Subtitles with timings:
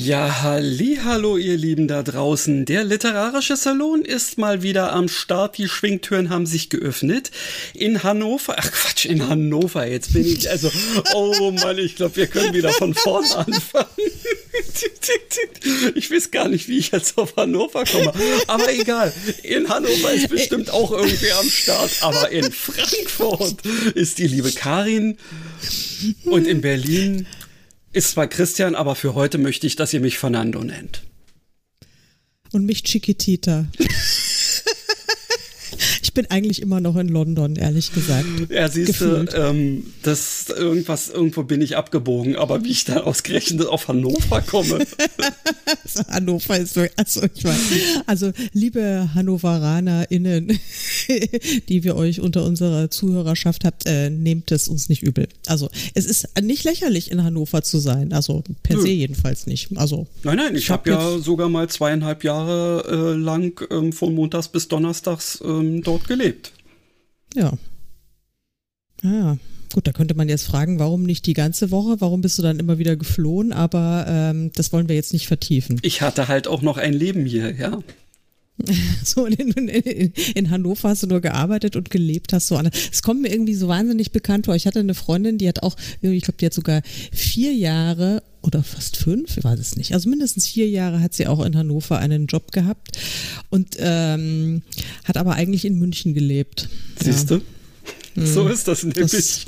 [0.00, 2.64] Ja, halli, hallo ihr Lieben da draußen.
[2.64, 5.58] Der literarische Salon ist mal wieder am Start.
[5.58, 7.32] Die Schwingtüren haben sich geöffnet.
[7.74, 9.88] In Hannover, ach Quatsch, in Hannover.
[9.88, 10.70] Jetzt bin ich, also,
[11.14, 13.88] oh Mann, ich glaube, wir können wieder von vorn anfangen.
[15.96, 18.12] Ich weiß gar nicht, wie ich jetzt auf Hannover komme.
[18.46, 19.12] Aber egal.
[19.42, 21.90] In Hannover ist bestimmt auch irgendwer am Start.
[22.02, 25.18] Aber in Frankfurt ist die liebe Karin.
[26.24, 27.26] Und in Berlin
[27.92, 31.02] ist zwar Christian, aber für heute möchte ich, dass ihr mich Fernando nennt.
[32.52, 33.66] Und mich Chiquitita.
[36.18, 38.26] Ich bin eigentlich immer noch in London, ehrlich gesagt.
[38.50, 43.68] Ja, siehst du, ähm, das irgendwas, irgendwo bin ich abgebogen, aber wie ich da ausgerechnet
[43.68, 44.84] auf Hannover komme.
[46.08, 47.58] Hannover ist so, also ich weiß.
[48.06, 50.48] Also, liebe HannoveranerInnen,
[51.68, 55.28] die wir euch unter unserer Zuhörerschaft habt, äh, nehmt es uns nicht übel.
[55.46, 58.12] Also, es ist nicht lächerlich, in Hannover zu sein.
[58.12, 58.82] Also, per Nö.
[58.82, 59.68] se jedenfalls nicht.
[59.76, 63.92] Also, nein, nein, ich, ich habe hab ja sogar mal zweieinhalb Jahre äh, lang ähm,
[63.92, 66.52] von montags bis donnerstags ähm, dort gelebt.
[67.34, 67.52] Ja.
[69.02, 69.38] Ja,
[69.72, 72.00] gut, da könnte man jetzt fragen, warum nicht die ganze Woche?
[72.00, 73.52] Warum bist du dann immer wieder geflohen?
[73.52, 75.78] Aber ähm, das wollen wir jetzt nicht vertiefen.
[75.82, 77.78] Ich hatte halt auch noch ein Leben hier, ja.
[79.04, 83.22] So in, in, in, Hannover hast du nur gearbeitet und gelebt hast so Es kommt
[83.22, 84.54] mir irgendwie so wahnsinnig bekannt vor.
[84.54, 88.62] Ich hatte eine Freundin, die hat auch, ich glaube, die hat sogar vier Jahre oder
[88.62, 89.94] fast fünf, ich weiß es nicht.
[89.94, 92.98] Also mindestens vier Jahre hat sie auch in Hannover einen Job gehabt
[93.50, 94.62] und ähm,
[95.04, 96.68] hat aber eigentlich in München gelebt.
[97.02, 97.40] Siehst du?
[98.16, 98.26] Ja.
[98.26, 98.52] So hm.
[98.52, 99.10] ist das nämlich.
[99.10, 99.46] Das,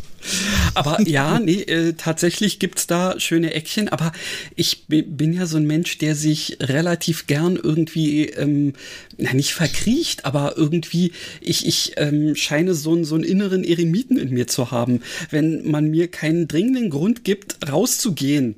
[0.74, 4.12] aber ja, nee, äh, tatsächlich gibt's da schöne Eckchen, aber
[4.56, 8.74] ich bin ja so ein Mensch, der sich relativ gern irgendwie, ähm,
[9.16, 14.30] na nicht verkriecht, aber irgendwie, ich, ich ähm, scheine so, so einen inneren Eremiten in
[14.30, 15.02] mir zu haben.
[15.30, 18.56] Wenn man mir keinen dringenden Grund gibt, rauszugehen,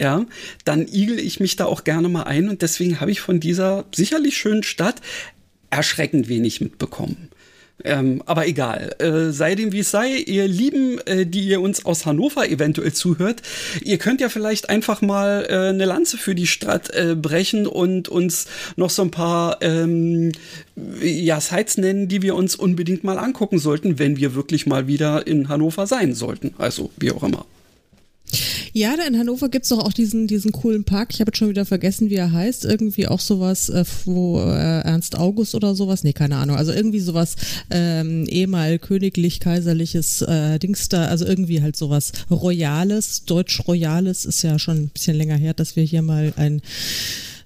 [0.00, 0.26] ja,
[0.64, 3.84] dann igel ich mich da auch gerne mal ein und deswegen habe ich von dieser
[3.94, 5.00] sicherlich schönen Stadt
[5.70, 7.28] erschreckend wenig mitbekommen.
[7.84, 11.84] Ähm, aber egal, äh, sei dem wie es sei, ihr Lieben, äh, die ihr uns
[11.84, 13.42] aus Hannover eventuell zuhört,
[13.82, 18.08] ihr könnt ja vielleicht einfach mal äh, eine Lanze für die Stadt äh, brechen und
[18.08, 20.32] uns noch so ein paar ähm,
[21.00, 25.26] ja, Sites nennen, die wir uns unbedingt mal angucken sollten, wenn wir wirklich mal wieder
[25.26, 26.54] in Hannover sein sollten.
[26.58, 27.46] Also wie auch immer.
[28.74, 31.10] Ja, da in Hannover gibt's doch auch diesen, diesen coolen Park.
[31.12, 32.64] Ich habe jetzt schon wieder vergessen, wie er heißt.
[32.64, 36.04] Irgendwie auch sowas, äh, wo äh, Ernst August oder sowas.
[36.04, 36.56] Nee, keine Ahnung.
[36.56, 37.36] Also irgendwie sowas
[37.70, 41.06] ähm, ehemal königlich-kaiserliches äh, Dings da.
[41.06, 44.24] Also irgendwie halt sowas Royales, Deutsch-Royales.
[44.24, 46.62] Ist ja schon ein bisschen länger her, dass wir hier mal ein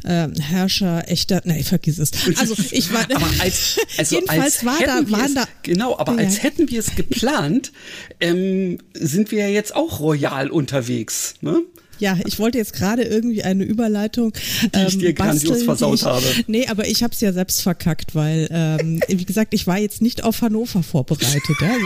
[0.06, 2.10] äh, Herrscher echter, nein, vergiss es.
[2.38, 6.18] Also ich war, aber als, also jedenfalls als war da, waren da, genau, aber ja.
[6.18, 7.72] als hätten wir es geplant,
[8.20, 11.62] ähm, sind wir ja jetzt auch royal unterwegs, ne?
[11.98, 14.32] Ja, ich wollte jetzt gerade irgendwie eine Überleitung.
[14.74, 16.24] Die ich dir ähm, grandios versaut ich, habe.
[16.46, 20.02] Nee, aber ich habe es ja selbst verkackt, weil, ähm, wie gesagt, ich war jetzt
[20.02, 21.56] nicht auf Hannover vorbereitet.
[21.60, 21.74] Ja?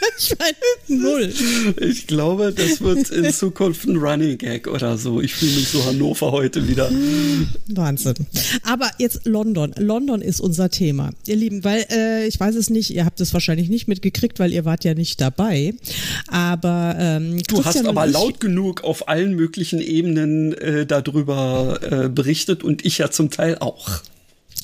[0.18, 1.32] ich meine, null.
[1.80, 5.20] Ich glaube, das wird in Zukunft ein Running Gag oder so.
[5.20, 6.90] Ich fühle mich so Hannover heute wieder.
[7.68, 8.14] Wahnsinn.
[8.62, 9.74] Aber jetzt London.
[9.78, 13.32] London ist unser Thema, ihr Lieben, weil äh, ich weiß es nicht, ihr habt es
[13.32, 15.74] wahrscheinlich nicht mitgekriegt, weil ihr wart ja nicht dabei.
[16.28, 22.62] Aber ähm, du hast aber laut genug auf allen möglichen Ebenen äh, darüber äh, berichtet
[22.64, 24.00] und ich ja zum Teil auch.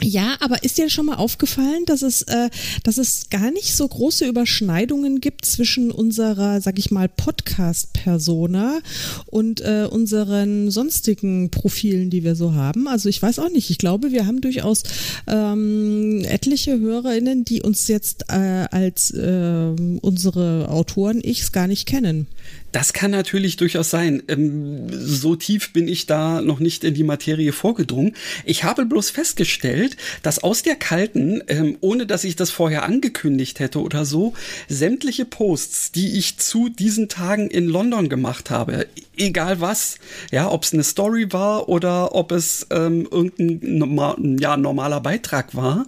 [0.03, 2.51] Ja, aber ist dir schon mal aufgefallen, dass es, äh,
[2.83, 8.81] dass es gar nicht so große Überschneidungen gibt zwischen unserer, sag ich mal, Podcast-Persona
[9.25, 12.89] und äh, unseren sonstigen Profilen, die wir so haben?
[12.89, 13.71] Also ich weiß auch nicht.
[13.71, 14.83] Ich glaube, wir haben durchaus
[15.27, 22.27] ähm, etliche HörerInnen, die uns jetzt äh, als äh, unsere Autoren-Ichs gar nicht kennen.
[22.73, 24.23] Das kann natürlich durchaus sein.
[24.29, 28.15] Ähm, so tief bin ich da noch nicht in die Materie vorgedrungen.
[28.45, 33.61] Ich habe bloß festgestellt, dass aus der kalten, ähm, ohne dass ich das vorher angekündigt
[33.61, 34.35] hätte oder so,
[34.69, 38.87] sämtliche Posts, die ich zu diesen Tagen in London gemacht habe,
[39.17, 39.97] egal was,
[40.31, 45.87] ja, ob es eine Story war oder ob es ähm, irgendein ja, normaler Beitrag war,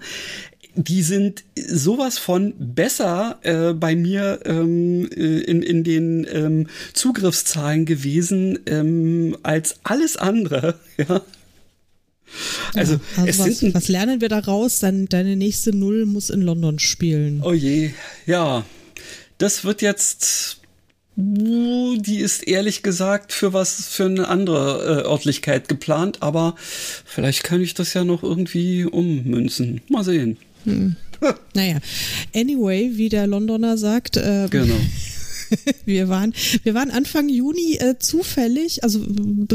[0.75, 7.85] die sind sowas von besser äh, bei mir ähm, äh, in, in den ähm, Zugriffszahlen
[7.85, 10.79] gewesen ähm, als alles andere.
[11.09, 11.23] Ja.
[12.75, 14.81] Also, ja, also was, was, lernen wir daraus?
[14.81, 17.41] Dann deine nächste Null muss in London spielen.
[17.43, 17.93] Oh je,
[18.27, 18.67] ja.
[19.39, 20.59] Das wird jetzt
[21.21, 26.55] die ist ehrlich gesagt für was für eine andere äh, Örtlichkeit geplant, aber
[27.05, 29.81] vielleicht kann ich das ja noch irgendwie ummünzen.
[29.89, 30.37] Mal sehen.
[30.65, 30.97] Hm.
[31.55, 31.79] naja,
[32.35, 34.77] anyway, wie der Londoner sagt, äh, genau.
[35.85, 39.01] wir waren, wir waren Anfang Juni äh, zufällig, also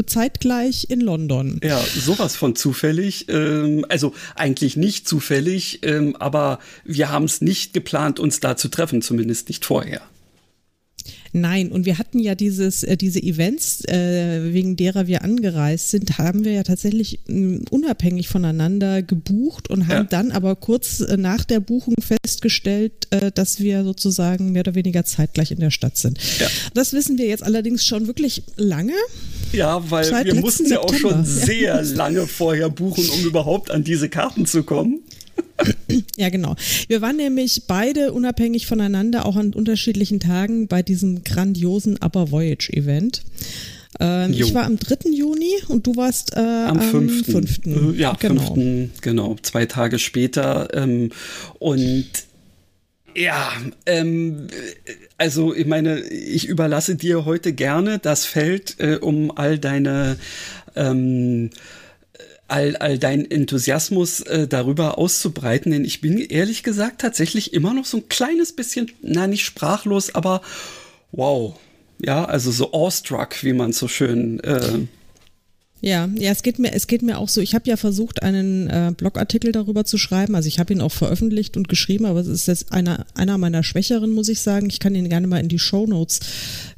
[0.06, 1.60] zeitgleich in London.
[1.62, 3.26] Ja, sowas von zufällig.
[3.28, 8.68] Ähm, also eigentlich nicht zufällig, ähm, aber wir haben es nicht geplant, uns da zu
[8.68, 10.02] treffen, zumindest nicht vorher.
[11.36, 16.16] Nein, und wir hatten ja dieses, äh, diese Events, äh, wegen derer wir angereist sind,
[16.16, 20.04] haben wir ja tatsächlich mh, unabhängig voneinander gebucht und haben ja.
[20.04, 25.50] dann aber kurz äh, nach der Buchung festgestellt, dass wir sozusagen mehr oder weniger zeitgleich
[25.50, 26.18] in der Stadt sind.
[26.38, 26.46] Ja.
[26.72, 28.92] Das wissen wir jetzt allerdings schon wirklich lange.
[29.52, 33.82] Ja, weil Seit wir mussten ja auch schon sehr lange vorher buchen, um überhaupt an
[33.82, 35.00] diese Karten zu kommen.
[36.16, 36.56] Ja, genau.
[36.88, 42.72] Wir waren nämlich beide unabhängig voneinander auch an unterschiedlichen Tagen bei diesem grandiosen Upper Voyage
[42.72, 43.22] Event.
[44.00, 45.10] Ähm, ich war am 3.
[45.10, 47.26] Juni und du warst äh, am, am 5.
[47.26, 47.66] 5.
[47.66, 48.54] Äh, ja, genau.
[48.54, 49.00] 5.
[49.00, 50.68] genau, zwei Tage später.
[50.74, 51.10] Ähm,
[51.58, 52.06] und
[53.14, 53.52] ja,
[53.86, 54.48] ähm,
[55.18, 60.16] also ich meine, ich überlasse dir heute gerne das Feld, äh, um all deine
[60.74, 61.50] ähm,
[62.48, 67.84] all, all deinen Enthusiasmus äh, darüber auszubreiten, denn ich bin ehrlich gesagt tatsächlich immer noch
[67.84, 70.42] so ein kleines bisschen, na nicht sprachlos, aber
[71.12, 71.58] wow.
[72.00, 74.80] Ja, also so awestruck, wie man so schön äh,
[75.84, 77.42] ja, ja, es geht mir, es geht mir auch so.
[77.42, 80.34] Ich habe ja versucht, einen äh, Blogartikel darüber zu schreiben.
[80.34, 83.62] Also ich habe ihn auch veröffentlicht und geschrieben, aber es ist jetzt einer, einer meiner
[83.62, 84.70] schwächeren, muss ich sagen.
[84.70, 86.20] Ich kann ihn gerne mal in die Show Notes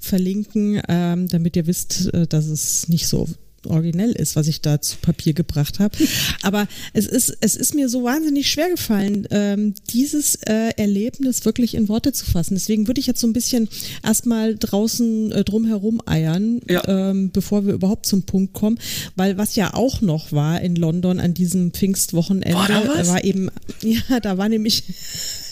[0.00, 3.28] verlinken, ähm, damit ihr wisst, äh, dass es nicht so
[3.68, 5.96] originell ist, was ich da zu Papier gebracht habe.
[6.42, 11.74] Aber es ist, es ist mir so wahnsinnig schwer gefallen, ähm, dieses äh, Erlebnis wirklich
[11.74, 12.54] in Worte zu fassen.
[12.54, 13.68] Deswegen würde ich jetzt so ein bisschen
[14.02, 16.82] erstmal draußen äh, drumherum eiern, ja.
[16.86, 18.78] ähm, bevor wir überhaupt zum Punkt kommen.
[19.14, 23.50] Weil was ja auch noch war in London an diesem Pfingstwochenende, war, war eben,
[23.82, 24.84] ja, da war nämlich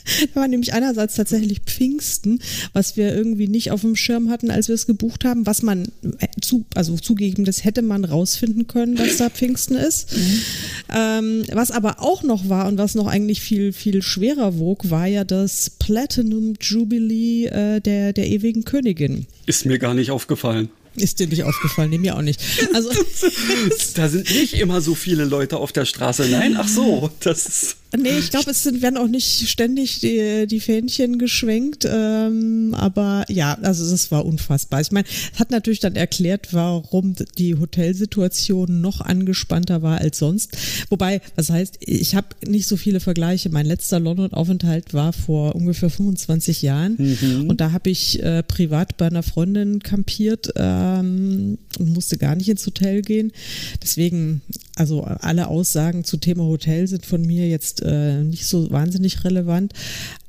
[0.34, 2.40] da war nämlich einerseits tatsächlich Pfingsten,
[2.72, 5.84] was wir irgendwie nicht auf dem Schirm hatten, als wir es gebucht haben, was man
[6.18, 10.16] äh, zu, also zugegeben, das hätte man rausfinden können, dass da Pfingsten ist.
[10.16, 10.40] Mhm.
[10.94, 15.06] Ähm, was aber auch noch war und was noch eigentlich viel, viel schwerer wog, war
[15.06, 19.26] ja das Platinum Jubilee äh, der, der ewigen Königin.
[19.46, 20.68] Ist mir gar nicht aufgefallen.
[20.96, 22.40] Ist dir nicht aufgefallen, nee, mir auch nicht.
[22.72, 22.90] Also,
[23.94, 26.28] da sind nicht immer so viele Leute auf der Straße.
[26.28, 27.76] Nein, ach so, das ist.
[27.96, 31.86] Nee, ich glaube, es sind, werden auch nicht ständig die, die Fähnchen geschwenkt.
[31.88, 34.80] Ähm, aber ja, also das war unfassbar.
[34.80, 40.56] Ich meine, es hat natürlich dann erklärt, warum die Hotelsituation noch angespannter war als sonst.
[40.90, 43.48] Wobei, was heißt, ich habe nicht so viele Vergleiche.
[43.50, 46.96] Mein letzter London-Aufenthalt war vor ungefähr 25 Jahren.
[46.98, 47.48] Mhm.
[47.48, 50.52] Und da habe ich äh, privat bei einer Freundin kampiert
[50.84, 53.32] ähm, und musste gar nicht ins Hotel gehen.
[53.82, 54.42] Deswegen,
[54.76, 59.72] also alle Aussagen zu Thema Hotel sind von mir jetzt äh, nicht so wahnsinnig relevant.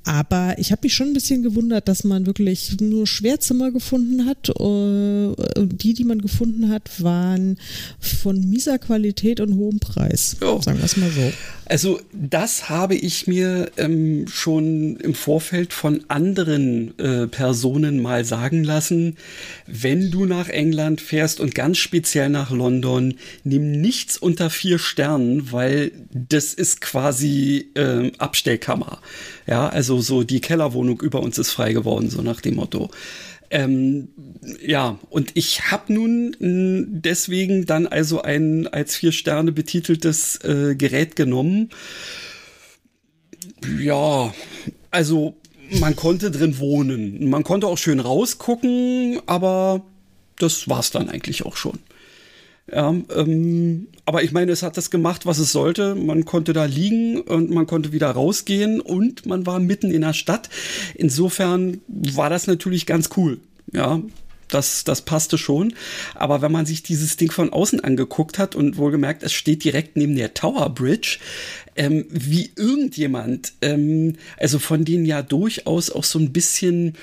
[0.06, 4.50] Aber ich habe mich schon ein bisschen gewundert, dass man wirklich nur Schwerzimmer gefunden hat.
[4.50, 7.58] Äh, die, die man gefunden hat, waren
[8.00, 10.38] von mieser Qualität und hohem Preis.
[10.42, 10.62] Oh.
[10.62, 11.34] Sagen wir es mal so.
[11.68, 18.64] Also das habe ich mir ähm, schon im Vorfeld von anderen äh, Personen mal sagen
[18.64, 19.18] lassen.
[19.66, 25.52] Wenn du nach England fährst und ganz speziell nach London, nimm nichts unter vier Sternen,
[25.52, 29.00] weil das ist quasi äh, Abstellkammer.
[29.48, 32.90] Ja, also so die Kellerwohnung über uns ist frei geworden, so nach dem Motto.
[33.52, 34.10] Ähm,
[34.66, 41.16] ja, und ich habe nun deswegen dann also ein als vier Sterne betiteltes äh, Gerät
[41.16, 41.70] genommen.
[43.80, 44.34] Ja,
[44.90, 45.36] also
[45.80, 47.30] man konnte drin wohnen.
[47.30, 49.84] Man konnte auch schön rausgucken, aber
[50.40, 51.80] das war's dann eigentlich auch schon.
[52.72, 55.94] Ja, ähm, aber ich meine, es hat das gemacht, was es sollte.
[55.94, 60.14] Man konnte da liegen und man konnte wieder rausgehen und man war mitten in der
[60.14, 60.50] Stadt.
[60.96, 63.40] Insofern war das natürlich ganz cool.
[63.72, 64.02] Ja,
[64.56, 65.74] das, das passte schon.
[66.14, 69.98] Aber wenn man sich dieses Ding von außen angeguckt hat und wohlgemerkt, es steht direkt
[69.98, 71.20] neben der Tower Bridge,
[71.76, 76.94] ähm, wie irgendjemand, ähm, also von den ja durchaus auch so ein bisschen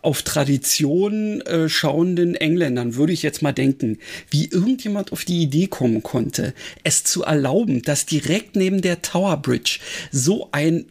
[0.00, 3.98] auf Tradition äh, schauenden Engländern, würde ich jetzt mal denken,
[4.30, 9.36] wie irgendjemand auf die Idee kommen konnte, es zu erlauben, dass direkt neben der Tower
[9.36, 10.86] Bridge so ein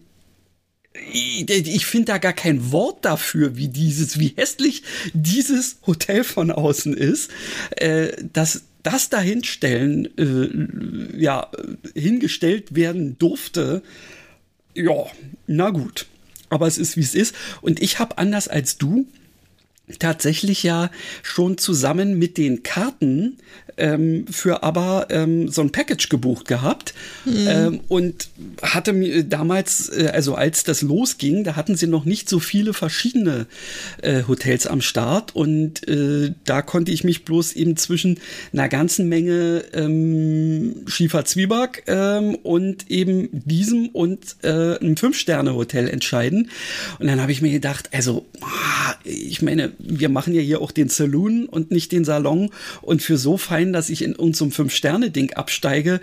[1.13, 6.93] ich finde da gar kein Wort dafür, wie dieses, wie hässlich dieses Hotel von außen
[6.93, 7.31] ist,
[7.71, 11.51] äh, dass das dahinstellen, äh, ja,
[11.95, 13.83] hingestellt werden durfte,
[14.73, 15.05] ja,
[15.47, 16.07] na gut.
[16.49, 17.35] Aber es ist, wie es ist.
[17.61, 19.05] Und ich habe anders als du
[19.99, 20.89] tatsächlich ja
[21.23, 23.37] schon zusammen mit den Karten
[23.77, 26.93] ähm, für aber ähm, so ein Package gebucht gehabt
[27.25, 27.47] mhm.
[27.47, 28.29] ähm, und
[28.61, 32.73] hatte mir damals, äh, also als das losging, da hatten sie noch nicht so viele
[32.73, 33.47] verschiedene
[34.01, 38.19] äh, Hotels am Start und äh, da konnte ich mich bloß eben zwischen
[38.53, 46.49] einer ganzen Menge ähm, Schiefer Zwieback ähm, und eben diesem und äh, einem Fünf-Sterne-Hotel entscheiden.
[46.99, 50.71] Und dann habe ich mir gedacht, also ah, ich meine, wir machen ja hier auch
[50.71, 52.49] den Saloon und nicht den Salon
[52.81, 56.01] und für so fein dass ich in unserem Fünf-Sterne-Ding absteige,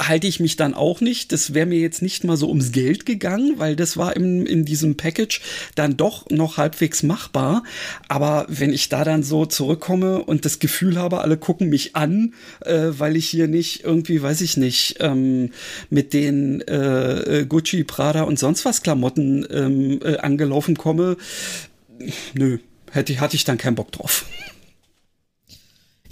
[0.00, 1.32] halte ich mich dann auch nicht.
[1.32, 4.64] Das wäre mir jetzt nicht mal so ums Geld gegangen, weil das war im, in
[4.64, 5.40] diesem Package
[5.74, 7.64] dann doch noch halbwegs machbar.
[8.08, 12.34] Aber wenn ich da dann so zurückkomme und das Gefühl habe, alle gucken mich an,
[12.60, 15.50] äh, weil ich hier nicht irgendwie, weiß ich nicht, ähm,
[15.90, 21.16] mit den äh, Gucci, Prada und sonst was Klamotten ähm, äh, angelaufen komme,
[22.34, 22.58] nö,
[22.90, 24.26] hätte, hatte ich dann keinen Bock drauf.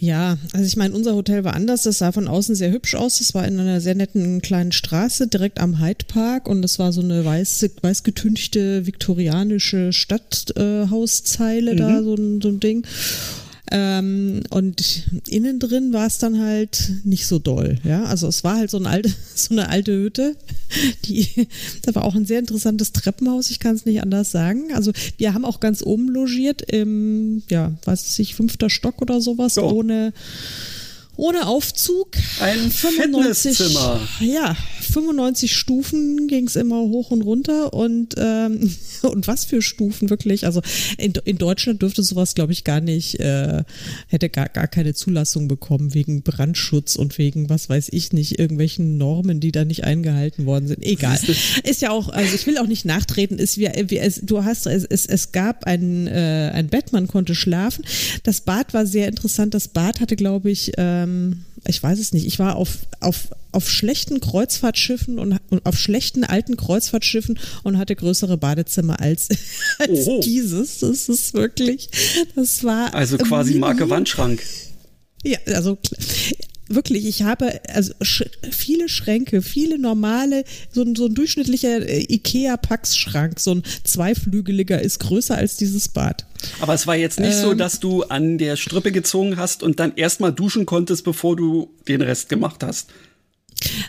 [0.00, 1.82] Ja, also ich meine, unser Hotel war anders.
[1.82, 3.18] Das sah von außen sehr hübsch aus.
[3.18, 6.92] Das war in einer sehr netten kleinen Straße direkt am Hyde Park und das war
[6.92, 11.78] so eine weiß, weiß getünchte viktorianische Stadthauszeile äh, mhm.
[11.78, 12.86] da, so ein, so ein Ding.
[13.70, 17.78] Ähm, und innen drin war es dann halt nicht so doll.
[17.84, 20.36] Ja, also es war halt so, ein alte, so eine alte Hütte.
[21.04, 21.48] Die,
[21.82, 23.50] da war auch ein sehr interessantes Treppenhaus.
[23.50, 24.72] Ich kann es nicht anders sagen.
[24.74, 29.58] Also wir haben auch ganz oben logiert im, ja, weiß ich, fünfter Stock oder sowas,
[29.58, 29.70] oh.
[29.70, 30.12] ohne
[31.18, 32.12] ohne Aufzug.
[32.40, 34.08] Ein 95, Fitnesszimmer.
[34.20, 34.56] Ja,
[34.88, 38.70] 95 Stufen ging es immer hoch und runter und, ähm,
[39.02, 40.46] und was für Stufen wirklich.
[40.46, 40.62] Also
[40.96, 43.64] in, in Deutschland dürfte sowas, glaube ich, gar nicht, äh,
[44.06, 48.96] hätte gar, gar keine Zulassung bekommen wegen Brandschutz und wegen, was weiß ich nicht, irgendwelchen
[48.96, 50.84] Normen, die da nicht eingehalten worden sind.
[50.84, 51.18] Egal.
[51.64, 54.66] Ist ja auch, also ich will auch nicht nachtreten, ist wie, wie es, du hast,
[54.66, 57.84] es, es, es gab ein, äh, ein Bett, man konnte schlafen.
[58.22, 59.54] Das Bad war sehr interessant.
[59.54, 63.28] Das Bad hatte, glaube ich, ähm, ähm, ich weiß es nicht, ich war auf, auf,
[63.52, 69.28] auf schlechten Kreuzfahrtschiffen und, und auf schlechten alten Kreuzfahrtschiffen und hatte größere Badezimmer als,
[69.78, 70.78] als dieses.
[70.78, 71.90] Das ist wirklich,
[72.34, 72.94] das war.
[72.94, 74.42] Also quasi Marke Wandschrank.
[75.24, 75.78] Ja, also
[76.68, 82.04] wirklich, ich habe also sch viele Schränke, viele normale, so, ein, so ein durchschnittlicher äh,
[82.08, 86.26] Ikea-Pax-Schrank, so ein zweiflügeliger ist größer als dieses Bad.
[86.60, 89.80] Aber es war jetzt nicht ähm, so, dass du an der Strippe gezogen hast und
[89.80, 92.90] dann erstmal duschen konntest, bevor du den Rest gemacht hast.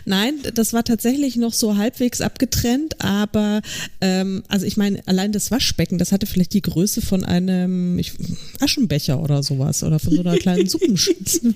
[0.04, 3.60] Nein, das war tatsächlich noch so halbwegs abgetrennt, aber
[4.00, 8.12] ähm, also ich meine, allein das Waschbecken, das hatte vielleicht die Größe von einem ich,
[8.60, 11.54] Aschenbecher oder sowas oder von so einer kleinen Suppenschüssel.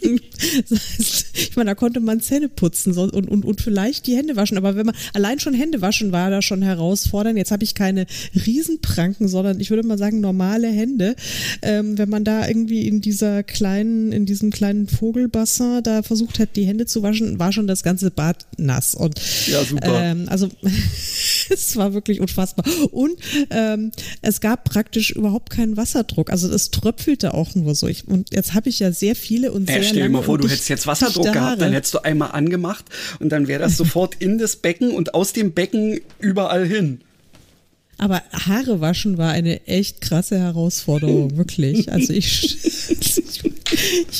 [0.68, 4.36] das heißt, ich meine, da konnte man Zähne putzen und, und, und vielleicht die Hände
[4.36, 7.38] waschen, aber wenn man allein schon Hände waschen war da schon herausfordernd.
[7.38, 8.06] Jetzt habe ich keine
[8.46, 11.16] Riesenpranken, sondern ich würde mal sagen normale Hände.
[11.62, 16.56] Ähm, wenn man da irgendwie in dieser kleinen, in diesem kleinen Vogelbassin da versucht hat,
[16.56, 18.94] die Hände zu waschen, war schon das ganze Bad nass.
[18.94, 20.02] Und, ja, super.
[20.02, 20.50] Ähm, also
[21.50, 22.64] es war wirklich unfassbar.
[22.90, 23.14] Und
[23.50, 23.92] ähm,
[24.22, 26.30] es gab praktisch überhaupt keinen Wasserdruck.
[26.30, 27.86] Also es tröpfelte auch nur so.
[27.88, 29.80] Ich, und jetzt habe ich ja sehr viele und sehr.
[29.80, 32.84] Äh, stell dir mal vor, du hättest jetzt Wasserdruck gehabt, dann hättest du einmal angemacht
[33.20, 37.00] und dann wäre das sofort in das Becken und aus dem Becken überall hin.
[37.98, 41.92] Aber Haare waschen war eine echt krasse Herausforderung, wirklich.
[41.92, 42.58] Also ich,
[42.90, 43.53] ich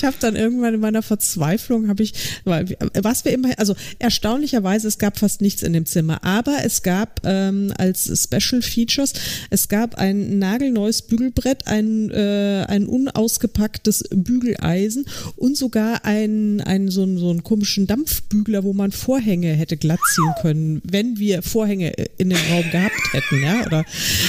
[0.05, 2.13] habe dann irgendwann in meiner Verzweiflung habe ich,
[2.45, 7.21] was wir immer, also erstaunlicherweise es gab fast nichts in dem Zimmer, aber es gab
[7.25, 9.13] ähm, als Special Features,
[9.51, 15.07] es gab ein nagelneues Bügelbrett, ein äh, ein unausgepacktes Bügeleisen
[15.37, 20.35] und sogar ein ein so, so einen komischen Dampfbügler, wo man Vorhänge hätte glatt ziehen
[20.43, 23.85] können, wenn wir Vorhänge in dem Raum gehabt hätten, ja oder?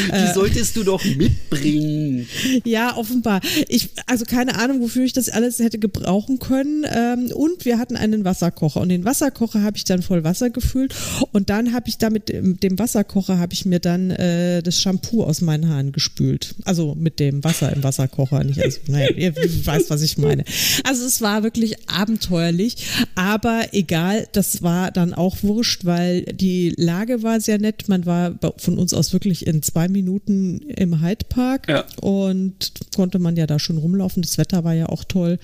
[0.08, 2.28] Die äh, solltest du doch mitbringen.
[2.64, 3.42] Ja, offenbar.
[3.68, 6.86] Ich, also keine Ahnung, wofür ich das alles hätte gebrauchen können.
[6.90, 10.96] Ähm, und wir hatten einen Wasserkocher und den Wasserkocher habe ich dann voll Wasser gefüllt
[11.32, 15.24] und dann habe ich da mit dem Wasserkocher habe ich mir dann äh, das Shampoo
[15.24, 16.56] aus meinen Haaren gespült.
[16.64, 20.44] Also mit dem Wasser im Wasserkocher, nicht also, naja, ihr weißt, was ich meine.
[20.84, 22.78] Also es war wirklich abenteuerlich,
[23.16, 27.88] aber egal, das war dann auch wurscht, weil die Lage war sehr nett.
[27.88, 31.84] Man war von uns aus wirklich wirklich in zwei Minuten im Hyde Park ja.
[32.02, 34.22] und konnte man ja da schon rumlaufen.
[34.22, 35.40] Das Wetter war ja auch toll.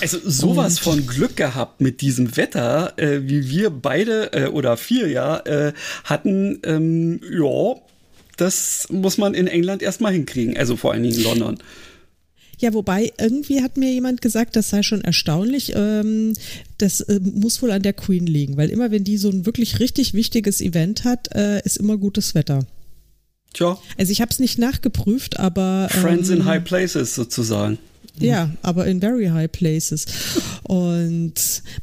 [0.00, 4.76] Also sowas und von Glück gehabt mit diesem Wetter, äh, wie wir beide äh, oder
[4.76, 5.72] vier ja äh,
[6.04, 6.60] hatten.
[6.64, 7.74] Ähm, ja,
[8.36, 10.56] das muss man in England erstmal hinkriegen.
[10.56, 11.58] Also vor allen Dingen in London.
[12.58, 15.72] Ja, wobei irgendwie hat mir jemand gesagt, das sei schon erstaunlich.
[15.74, 16.34] Ähm,
[16.78, 19.80] das äh, muss wohl an der Queen liegen, weil immer wenn die so ein wirklich
[19.80, 22.60] richtig wichtiges Event hat, äh, ist immer gutes Wetter.
[23.52, 23.78] Tja.
[23.98, 27.78] Also ich habe es nicht nachgeprüft, aber Friends ähm, in High Places sozusagen.
[28.18, 30.06] Ja, aber in very high places.
[30.62, 31.34] Und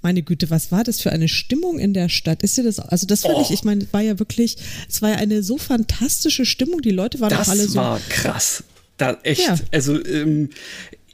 [0.02, 2.42] meine Güte, was war das für eine Stimmung in der Stadt?
[2.44, 3.42] Ist dir das, also das fand oh.
[3.42, 4.58] ich, ich meine, es war ja wirklich,
[4.90, 6.82] es war ja eine so fantastische Stimmung.
[6.82, 7.76] Die Leute waren das auch alle so.
[7.76, 8.64] Das war krass.
[8.98, 9.56] Da echt, ja.
[9.72, 10.50] also ähm,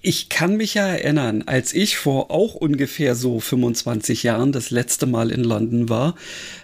[0.02, 5.06] ich kann mich ja erinnern, als ich vor auch ungefähr so 25 Jahren das letzte
[5.06, 6.16] Mal in London war,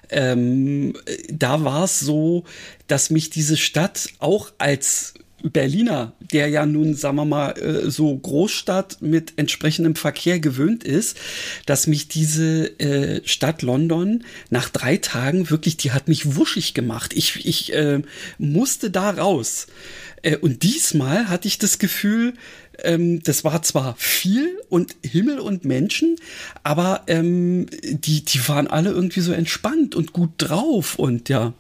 [0.10, 0.94] ähm,
[1.30, 2.44] da war es so,
[2.88, 8.16] dass mich diese Stadt auch als Berliner, der ja nun, sagen wir mal, äh, so
[8.18, 11.18] Großstadt mit entsprechendem Verkehr gewöhnt ist,
[11.66, 17.14] dass mich diese äh, Stadt London nach drei Tagen wirklich, die hat mich wuschig gemacht.
[17.14, 18.02] Ich, ich äh,
[18.38, 19.68] musste da raus.
[20.22, 22.34] Äh, und diesmal hatte ich das Gefühl,
[22.84, 26.16] ähm, das war zwar viel und Himmel und Menschen,
[26.64, 31.54] aber ähm, die, die waren alle irgendwie so entspannt und gut drauf und ja.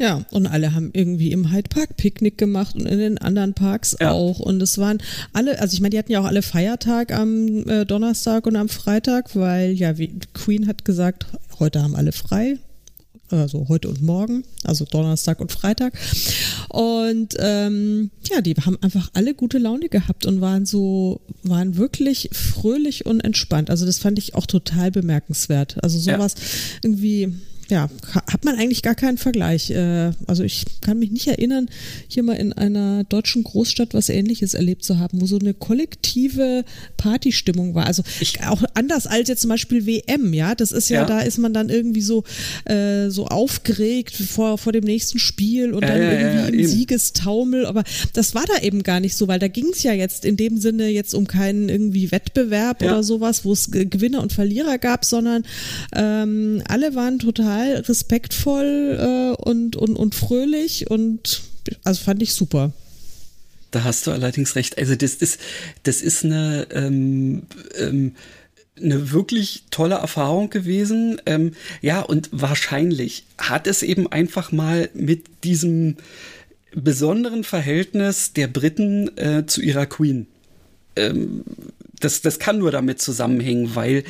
[0.00, 3.94] Ja, und alle haben irgendwie im Hyde Park Picknick gemacht und in den anderen Parks
[4.00, 4.12] ja.
[4.12, 4.40] auch.
[4.40, 4.96] Und es waren
[5.34, 8.70] alle, also ich meine, die hatten ja auch alle Feiertag am äh, Donnerstag und am
[8.70, 11.26] Freitag, weil ja, wie Queen hat gesagt,
[11.58, 12.56] heute haben alle frei.
[13.28, 15.92] Also heute und morgen, also Donnerstag und Freitag.
[16.70, 22.30] Und ähm, ja, die haben einfach alle gute Laune gehabt und waren so, waren wirklich
[22.32, 23.68] fröhlich und entspannt.
[23.70, 25.76] Also das fand ich auch total bemerkenswert.
[25.84, 26.78] Also sowas ja.
[26.82, 27.34] irgendwie
[27.70, 29.70] ja, hat man eigentlich gar keinen Vergleich.
[29.70, 31.68] Äh, also ich kann mich nicht erinnern,
[32.08, 36.64] hier mal in einer deutschen Großstadt was ähnliches erlebt zu haben, wo so eine kollektive
[36.96, 37.86] Partystimmung war.
[37.86, 40.54] Also ich, auch anders als jetzt zum Beispiel WM, ja.
[40.54, 41.06] Das ist ja, ja.
[41.06, 42.24] da ist man dann irgendwie so,
[42.64, 46.68] äh, so aufgeregt vor, vor dem nächsten Spiel und ja, dann ja, irgendwie im eben.
[46.68, 47.66] Siegestaumel.
[47.66, 50.36] Aber das war da eben gar nicht so, weil da ging es ja jetzt in
[50.36, 55.04] dem Sinne jetzt um keinen irgendwie Wettbewerb oder sowas, wo es Gewinner und Verlierer gab,
[55.04, 55.44] sondern
[55.94, 61.42] ähm, alle waren total total respektvoll äh, und, und, und fröhlich und
[61.84, 62.72] also fand ich super.
[63.70, 64.78] Da hast du allerdings recht.
[64.78, 65.38] Also das ist,
[65.84, 67.42] das ist eine, ähm,
[67.78, 68.14] ähm,
[68.76, 71.20] eine wirklich tolle Erfahrung gewesen.
[71.26, 75.96] Ähm, ja, und wahrscheinlich hat es eben einfach mal mit diesem
[76.74, 80.26] besonderen Verhältnis der Briten äh, zu ihrer Queen
[80.96, 81.44] ähm,
[82.00, 84.04] das, das kann nur damit zusammenhängen, weil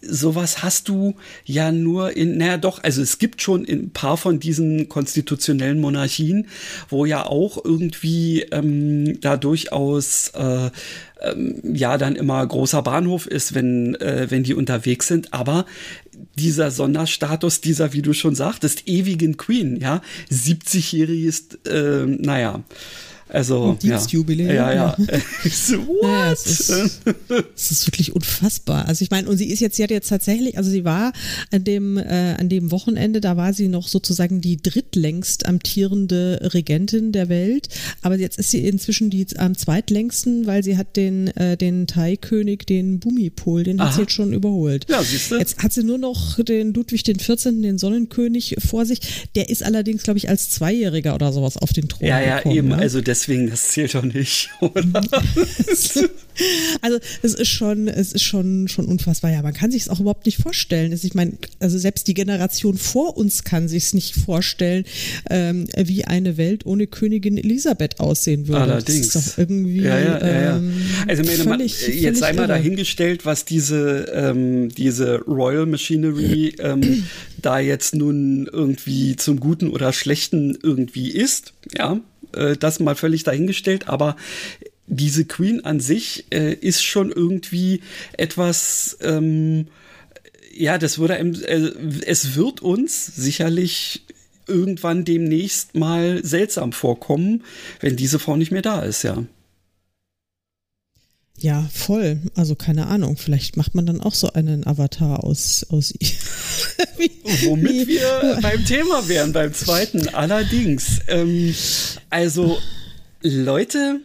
[0.00, 4.40] sowas hast du ja nur in, naja doch, also es gibt schon ein paar von
[4.40, 6.48] diesen konstitutionellen Monarchien,
[6.88, 10.70] wo ja auch irgendwie ähm, da durchaus äh,
[11.20, 15.66] ähm, ja dann immer großer Bahnhof ist, wenn, äh, wenn die unterwegs sind, aber
[16.36, 22.62] dieser Sonderstatus dieser, wie du schon sagtest, ewigen Queen, ja, 70-jähriges, äh, naja,
[23.28, 24.54] also, Dienstjubiläum.
[24.54, 24.96] Ja, ja.
[24.98, 25.20] ja.
[25.50, 27.00] so, naja, es, ist,
[27.56, 28.86] es ist wirklich unfassbar.
[28.86, 31.12] Also ich meine, und sie ist jetzt, sie hat jetzt tatsächlich, also sie war
[31.50, 37.12] an dem, äh, an dem Wochenende, da war sie noch sozusagen die drittlängst amtierende Regentin
[37.12, 37.68] der Welt.
[38.02, 42.66] Aber jetzt ist sie inzwischen die am zweitlängsten, weil sie hat den, äh, den Thai-König,
[42.66, 43.88] den Bumipol, den Aha.
[43.88, 44.86] hat sie jetzt schon überholt.
[44.90, 45.38] Ja, siehst du.
[45.38, 49.00] Jetzt hat sie nur noch den Ludwig den 14., den Sonnenkönig vor sich.
[49.34, 52.56] Der ist allerdings, glaube ich, als Zweijähriger oder sowas auf den Thron Ja, ja, gekommen,
[52.56, 52.68] eben.
[52.68, 52.76] Ne?
[52.76, 54.92] Also deswegen deswegen, das zählt doch nicht, oder?
[56.80, 59.30] also es ist schon, es ist schon, schon unfassbar.
[59.30, 60.92] Ja, man kann sich es auch überhaupt nicht vorstellen.
[60.92, 64.84] Ich meine, also selbst die Generation vor uns kann sich es nicht vorstellen,
[65.30, 68.62] ähm, wie eine Welt ohne Königin Elisabeth aussehen würde.
[68.62, 69.10] Allerdings.
[69.10, 69.82] Das ist doch irgendwie.
[69.82, 70.56] Ja, ja, ja.
[70.56, 70.74] Ähm,
[71.06, 77.04] also meine, völlig, jetzt völlig einmal dahingestellt, was diese, ähm, diese Royal Machinery ähm,
[77.42, 81.52] da jetzt nun irgendwie zum Guten oder Schlechten irgendwie ist.
[81.76, 82.00] Ja,
[82.36, 84.16] äh, das mal völlig dahingestellt, aber
[84.86, 87.80] diese Queen an sich äh, ist schon irgendwie
[88.12, 89.68] etwas, ähm,
[90.54, 91.72] ja, das würde, äh,
[92.06, 94.02] es wird uns sicherlich
[94.46, 97.44] irgendwann demnächst mal seltsam vorkommen,
[97.80, 99.24] wenn diese Frau nicht mehr da ist, ja.
[101.38, 102.20] Ja, voll.
[102.34, 103.16] Also keine Ahnung.
[103.16, 105.94] Vielleicht macht man dann auch so einen Avatar aus, aus
[106.96, 107.10] wie,
[107.44, 110.08] Womit wie, wir beim Thema wären, beim zweiten.
[110.08, 111.00] Allerdings.
[111.08, 111.54] Ähm,
[112.10, 112.58] also,
[113.22, 114.00] Leute,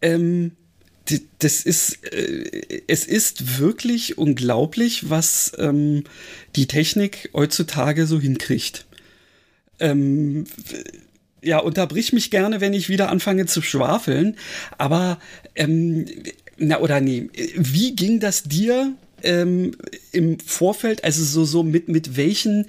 [0.00, 0.52] ähm,
[1.38, 6.04] das ist, äh, es ist wirklich unglaublich, was ähm,
[6.56, 8.86] die Technik heutzutage so hinkriegt.
[9.78, 10.46] Ähm,
[11.42, 14.36] ja, unterbrich mich gerne, wenn ich wieder anfange zu schwafeln.
[14.78, 15.18] Aber,
[15.56, 16.06] ähm,
[16.58, 19.72] na oder nee, wie ging das dir ähm,
[20.12, 22.66] im Vorfeld, also so, so mit, mit welchen,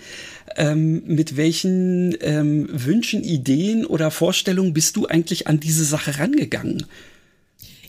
[0.55, 6.85] ähm, mit welchen ähm, Wünschen, Ideen oder Vorstellungen bist du eigentlich an diese Sache rangegangen?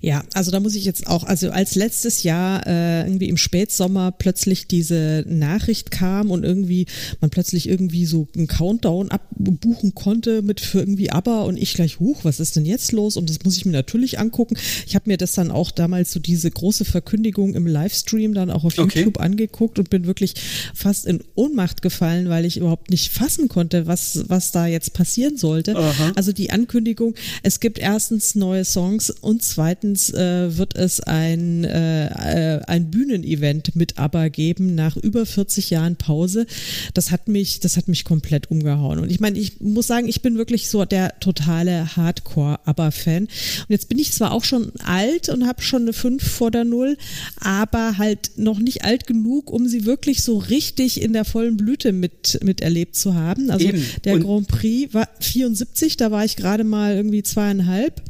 [0.01, 4.13] Ja, also da muss ich jetzt auch, also als letztes Jahr äh, irgendwie im Spätsommer
[4.13, 6.87] plötzlich diese Nachricht kam und irgendwie
[7.21, 11.99] man plötzlich irgendwie so einen Countdown abbuchen konnte mit für irgendwie ABBA und ich gleich,
[11.99, 13.17] huch, was ist denn jetzt los?
[13.17, 14.57] Und das muss ich mir natürlich angucken.
[14.87, 18.65] Ich habe mir das dann auch damals so diese große Verkündigung im Livestream dann auch
[18.65, 19.01] auf okay.
[19.01, 20.35] YouTube angeguckt und bin wirklich
[20.75, 25.37] fast in Ohnmacht gefallen, weil ich überhaupt nicht fassen konnte, was, was da jetzt passieren
[25.37, 25.77] sollte.
[25.77, 26.13] Aha.
[26.15, 31.65] Also die Ankündigung, es gibt erstens neue Songs und zweitens zweitens äh, wird es ein,
[31.65, 36.47] äh, äh, ein Bühnenevent mit ABBA geben nach über 40 Jahren Pause.
[36.95, 38.99] Das hat mich, das hat mich komplett umgehauen.
[38.99, 43.23] Und ich meine, ich muss sagen, ich bin wirklich so der totale Hardcore-ABBA-Fan.
[43.25, 43.31] Und
[43.69, 46.97] jetzt bin ich zwar auch schon alt und habe schon eine 5 vor der Null,
[47.41, 51.93] aber halt noch nicht alt genug, um sie wirklich so richtig in der vollen Blüte
[51.93, 53.51] mit, miterlebt zu haben.
[53.51, 53.85] Also Eben.
[54.05, 58.03] der und Grand Prix war 74, da war ich gerade mal irgendwie zweieinhalb.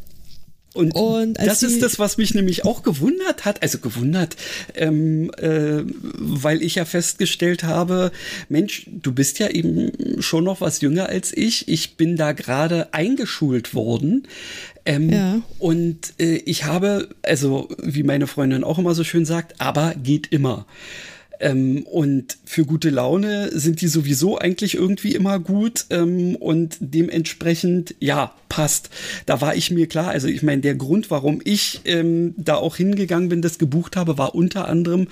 [0.75, 4.37] Und, und das ist das, was mich nämlich auch gewundert hat, also gewundert,
[4.75, 8.13] ähm, äh, weil ich ja festgestellt habe,
[8.49, 11.69] Mensch, du bist ja eben schon noch was jünger als ich.
[11.69, 14.29] Ich bin da gerade eingeschult worden.
[14.85, 15.41] Ähm, ja.
[15.59, 20.29] Und äh, ich habe, also wie meine Freundin auch immer so schön sagt, aber geht
[20.29, 20.67] immer.
[21.41, 27.95] Ähm, und für gute Laune sind die sowieso eigentlich irgendwie immer gut ähm, und dementsprechend,
[28.01, 28.91] ja, passt.
[29.27, 32.77] Da war ich mir klar, also ich meine, der Grund, warum ich ähm, da auch
[32.77, 35.07] hingegangen bin, das gebucht habe, war unter anderem,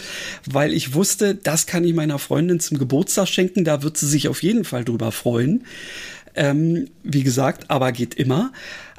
[0.46, 4.28] weil ich wusste, das kann ich meiner Freundin zum Geburtstag schenken, da wird sie sich
[4.28, 5.64] auf jeden Fall drüber freuen.
[6.34, 8.52] Ähm, wie gesagt, aber geht immer.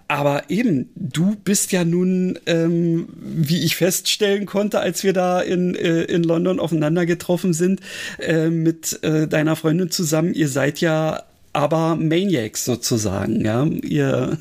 [0.07, 5.75] Aber eben, du bist ja nun, ähm, wie ich feststellen konnte, als wir da in,
[5.75, 7.81] äh, in London aufeinander getroffen sind,
[8.19, 13.65] äh, mit äh, deiner Freundin zusammen, ihr seid ja aber Maniacs sozusagen, ja.
[13.65, 14.37] Ihr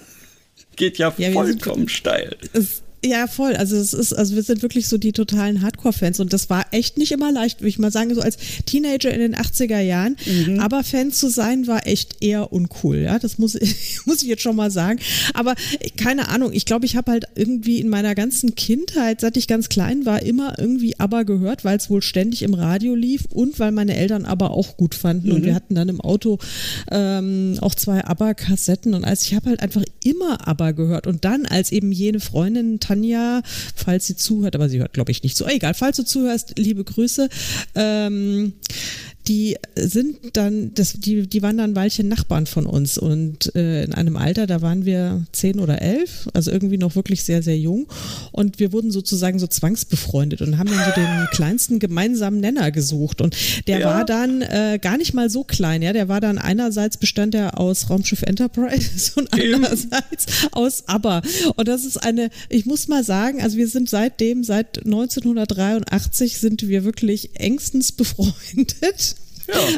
[0.76, 2.36] geht ja, ja vollkommen steil.
[2.52, 3.54] Es, ja, voll.
[3.54, 6.98] Also es ist, also wir sind wirklich so die totalen Hardcore-Fans und das war echt
[6.98, 10.16] nicht immer leicht, würde ich mal sagen, so als Teenager in den 80er Jahren.
[10.26, 10.60] Mhm.
[10.60, 13.18] Aber Fan zu sein war echt eher uncool, ja.
[13.18, 13.54] Das muss,
[14.06, 14.98] muss ich jetzt schon mal sagen.
[15.34, 15.54] Aber
[15.96, 19.68] keine Ahnung, ich glaube, ich habe halt irgendwie in meiner ganzen Kindheit, seit ich ganz
[19.68, 23.72] klein war, immer irgendwie aber gehört, weil es wohl ständig im Radio lief und weil
[23.72, 25.28] meine Eltern aber auch gut fanden.
[25.28, 25.34] Mhm.
[25.34, 26.38] Und wir hatten dann im Auto
[26.90, 31.06] ähm, auch zwei ABBA-Kassetten und als ich habe halt einfach immer ABBA gehört.
[31.06, 33.42] Und dann, als eben jene Freundin Tanja,
[33.74, 35.46] falls sie zuhört, aber sie hört, glaube ich, nicht so.
[35.46, 37.28] Egal, falls du zuhörst, liebe Grüße.
[37.74, 38.54] Ähm,
[39.28, 42.96] die sind dann, das, die, die waren dann Weilchen Nachbarn von uns.
[42.96, 47.24] Und äh, in einem Alter, da waren wir zehn oder elf, also irgendwie noch wirklich
[47.24, 47.86] sehr, sehr jung.
[48.32, 53.20] Und wir wurden sozusagen so zwangsbefreundet und haben dann so den kleinsten gemeinsamen Nenner gesucht.
[53.20, 53.36] Und
[53.66, 53.86] der ja.
[53.86, 57.58] war dann äh, gar nicht mal so klein, ja, der war dann einerseits bestand er
[57.58, 61.22] aus Raumschiff Enterprise und andererseits aus ABBA.
[61.56, 66.68] Und das ist eine, ich muss mal sagen, also wir sind seitdem, seit 1983 sind
[66.68, 69.15] wir wirklich engstens befreundet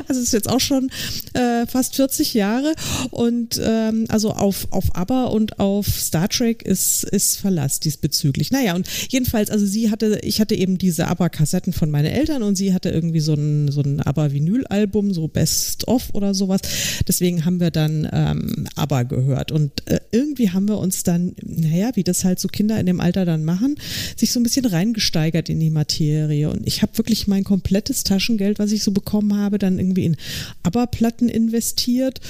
[0.09, 0.91] Also es ist jetzt auch schon
[1.35, 2.75] äh, fast 40 Jahre
[3.11, 8.51] und ähm, also auf, auf ABBA und auf Star Trek ist, ist Verlass diesbezüglich.
[8.51, 12.57] Naja, und jedenfalls, also sie hatte, ich hatte eben diese ABBA-Kassetten von meinen Eltern und
[12.57, 16.61] sie hatte irgendwie so ein, so ein ABBA-Vinyl-Album, so Best of oder sowas.
[17.07, 21.91] Deswegen haben wir dann ähm, ABBA gehört und äh, irgendwie haben wir uns dann, naja,
[21.95, 23.77] wie das halt so Kinder in dem Alter dann machen,
[24.17, 28.59] sich so ein bisschen reingesteigert in die Materie und ich habe wirklich mein komplettes Taschengeld,
[28.59, 30.17] was ich so bekommen habe, dann irgendwie in
[30.63, 32.21] ABBA-Platten investiert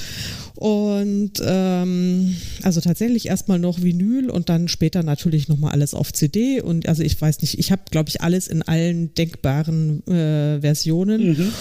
[0.54, 6.60] und ähm, also tatsächlich erstmal noch Vinyl und dann später natürlich nochmal alles auf CD
[6.60, 11.30] und also ich weiß nicht, ich habe glaube ich alles in allen denkbaren äh, Versionen.
[11.30, 11.52] Mhm.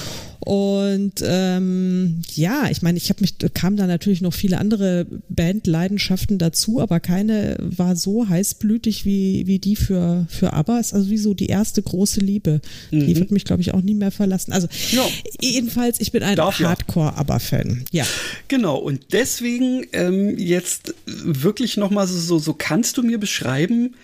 [0.48, 6.38] Und ähm, ja, ich meine, ich habe mich, kam da natürlich noch viele andere Bandleidenschaften
[6.38, 10.80] dazu, aber keine war so heißblütig wie, wie die für, für ABBA.
[10.80, 12.62] Ist also wie so die erste große Liebe.
[12.92, 13.08] Mhm.
[13.08, 14.54] Die wird mich, glaube ich, auch nie mehr verlassen.
[14.54, 15.06] Also ja.
[15.42, 17.84] jedenfalls, ich bin ein Hardcore-ABBA-Fan.
[17.92, 18.06] Ja.
[18.48, 23.96] Genau, und deswegen ähm, jetzt wirklich nochmal so, so, so kannst du mir beschreiben,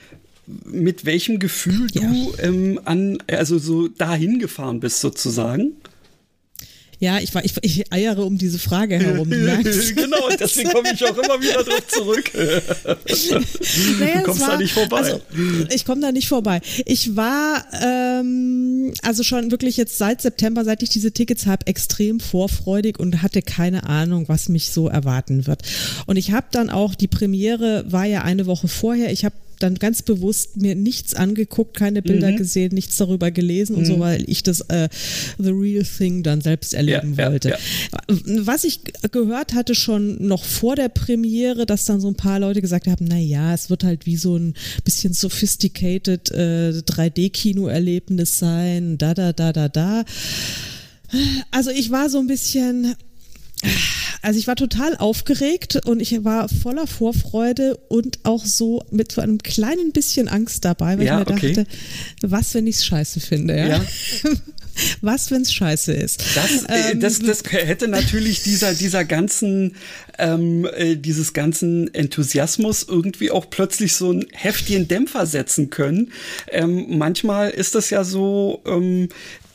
[0.65, 2.01] mit welchem Gefühl ja.
[2.01, 5.71] du ähm, an, also so dahin gefahren bist sozusagen?
[7.03, 9.29] Ja, ich, war, ich, ich eiere um diese Frage herum.
[9.29, 12.31] genau, deswegen komme ich auch immer wieder drauf zurück.
[13.99, 14.97] naja, du kommst war, da nicht vorbei.
[14.99, 15.21] Also,
[15.69, 16.61] ich komme da nicht vorbei.
[16.85, 22.21] Ich war ähm, also schon wirklich jetzt seit September, seit ich diese Tickets habe, extrem
[22.21, 25.61] vorfreudig und hatte keine Ahnung, was mich so erwarten wird.
[26.05, 29.75] Und ich habe dann auch, die Premiere war ja eine Woche vorher, ich habe dann
[29.75, 32.37] ganz bewusst mir nichts angeguckt, keine Bilder mhm.
[32.37, 34.01] gesehen, nichts darüber gelesen und so, mhm.
[34.01, 34.89] weil ich das äh,
[35.37, 37.49] The Real Thing dann selbst erleben ja, wollte.
[37.49, 38.45] Ja, ja.
[38.45, 42.61] Was ich gehört hatte schon noch vor der Premiere, dass dann so ein paar Leute
[42.61, 48.97] gesagt haben, na ja, es wird halt wie so ein bisschen sophisticated äh, 3D-Kino-Erlebnis sein,
[48.97, 50.03] da, da, da, da, da.
[51.51, 52.95] Also ich war so ein bisschen,
[54.23, 59.21] also ich war total aufgeregt und ich war voller Vorfreude und auch so mit so
[59.21, 61.53] einem kleinen bisschen Angst dabei, weil ja, ich mir okay.
[61.53, 61.69] dachte,
[62.21, 63.67] was, wenn ich es scheiße finde, ja?
[63.67, 63.85] ja.
[65.01, 66.23] Was, wenn es scheiße ist?
[66.35, 69.75] Das, äh, ähm, das, das hätte natürlich dieser, dieser ganzen,
[70.17, 76.11] ähm, äh, dieses ganzen Enthusiasmus irgendwie auch plötzlich so einen heftigen Dämpfer setzen können.
[76.49, 79.09] Ähm, manchmal ist das ja so, ähm,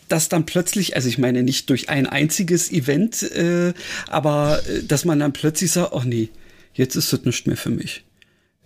[0.09, 3.73] dass dann plötzlich, also ich meine nicht durch ein einziges Event, äh,
[4.09, 6.29] aber äh, dass man dann plötzlich sagt, ach nee,
[6.75, 8.05] jetzt ist das nicht mehr für mich.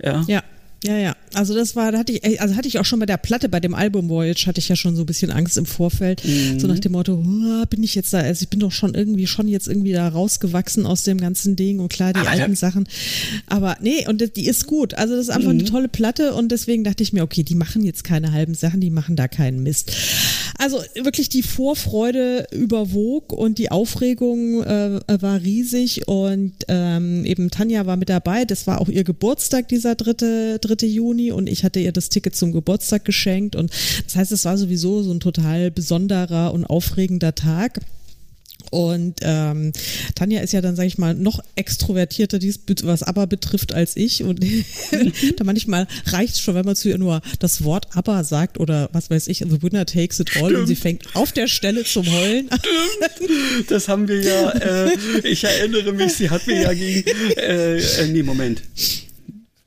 [0.03, 0.25] Ja.
[0.27, 0.43] Ja.
[0.85, 1.17] Ja, ja.
[1.35, 3.61] Also das war, da hatte ich, also hatte ich auch schon bei der Platte, bei
[3.61, 6.25] dem Album Voyage, hatte ich ja schon so ein bisschen Angst im Vorfeld.
[6.25, 6.59] Mhm.
[6.59, 9.27] So nach dem Motto, oh, bin ich jetzt da, also ich bin doch schon irgendwie,
[9.27, 12.89] schon jetzt irgendwie da rausgewachsen aus dem ganzen Ding und klar, die Aber alten Sachen.
[13.47, 14.95] Aber nee, und die ist gut.
[14.95, 15.61] Also das ist einfach mhm.
[15.61, 18.81] eine tolle Platte und deswegen dachte ich mir, okay, die machen jetzt keine halben Sachen,
[18.81, 19.93] die machen da keinen Mist.
[20.59, 27.87] Also wirklich die Vorfreude überwog und die Aufregung äh, war riesig und ähm, eben Tanja
[27.87, 28.45] war mit dabei.
[28.45, 32.37] Das war auch ihr Geburtstag, dieser dritte, dritte Juni und ich hatte ihr das Ticket
[32.37, 33.71] zum Geburtstag geschenkt und
[34.05, 37.81] das heißt, es war sowieso so ein total besonderer und aufregender Tag.
[38.71, 39.73] Und ähm,
[40.15, 44.23] Tanja ist ja dann, sage ich mal, noch extrovertierter, dies, was aber betrifft, als ich.
[44.23, 44.41] Und
[45.37, 48.89] da manchmal reicht es schon, wenn man zu ihr nur das Wort aber sagt oder
[48.93, 50.61] was weiß ich, the winner takes it all Stimmt.
[50.61, 52.49] und sie fängt auf der Stelle zum Heulen.
[53.17, 53.71] Stimmt.
[53.71, 54.91] Das haben wir ja, äh,
[55.25, 58.63] ich erinnere mich, sie hat mir ja gegen, äh, äh, nee, Moment.